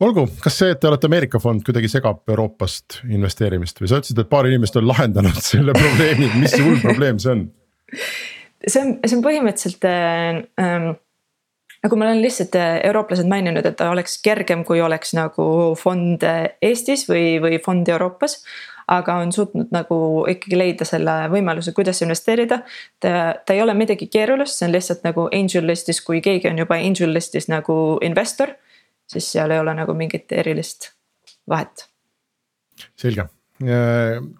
[0.00, 4.22] olgu, kas see, et te olete Ameerika fond kuidagi segab Euroopast investeerimist või sa ütlesid,
[4.22, 7.46] et paar inimest on lahendanud selle probleemi, mis see hull probleem see on?
[8.66, 10.92] see on, see on põhimõtteliselt äh, ähm,
[11.84, 15.46] nagu ma olen lihtsalt äh, eurooplased maininud, et ta oleks kergem, kui oleks nagu
[15.80, 18.42] fond äh, Eestis või, või fond Euroopas.
[18.90, 19.96] aga on suutnud nagu
[20.26, 22.64] ikkagi leida selle võimaluse, kuidas investeerida.
[23.00, 26.58] ta, ta ei ole midagi keerulist, see on lihtsalt nagu angel list'is, kui keegi on
[26.58, 28.56] juba angel list'is nagu investor.
[29.10, 30.92] Siis seal ei ole nagu mingit erilist
[31.50, 31.86] vahet.
[32.96, 33.26] selge,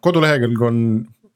[0.01, 0.83] kodulehekülg on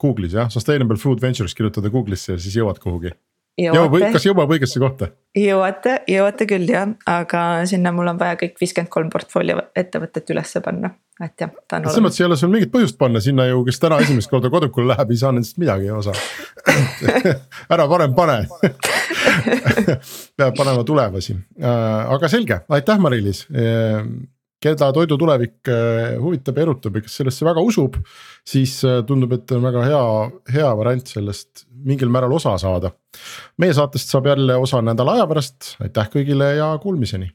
[0.01, 3.15] Google'is jah, Sustainable Food Ventures kirjutada Google'isse ja siis jõuad kuhugi.
[3.61, 5.13] Jõuab, kas jõuab õigesse kohta?
[5.39, 10.63] jõuate, jõuate küll jah, aga sinna mul on vaja kõik viiskümmend kolm portfoolio ettevõtet ülesse
[10.65, 10.91] panna,
[11.23, 13.79] et jah, ta on selles mõttes ei ole sul mingit põhjust panna sinna ju, kes
[13.83, 16.15] täna esimest korda kodukule läheb, ei saa nendest midagi osa.
[17.75, 18.41] Ära parem pane.
[20.39, 23.45] Peab panema tulevasi, äh, aga selge, aitäh, Mari-Liis.
[24.65, 27.99] Keda toidu tulevik äh, huvitab ja erutab ja kes sellesse väga usub,
[28.49, 30.03] siis äh, tundub, et on väga hea,
[30.57, 32.95] hea variant sellest mingil määral osa saada.
[33.61, 37.29] meie saatest saab jälle osa nädala aja pärast, aitäh kõigile ja kuulmiseni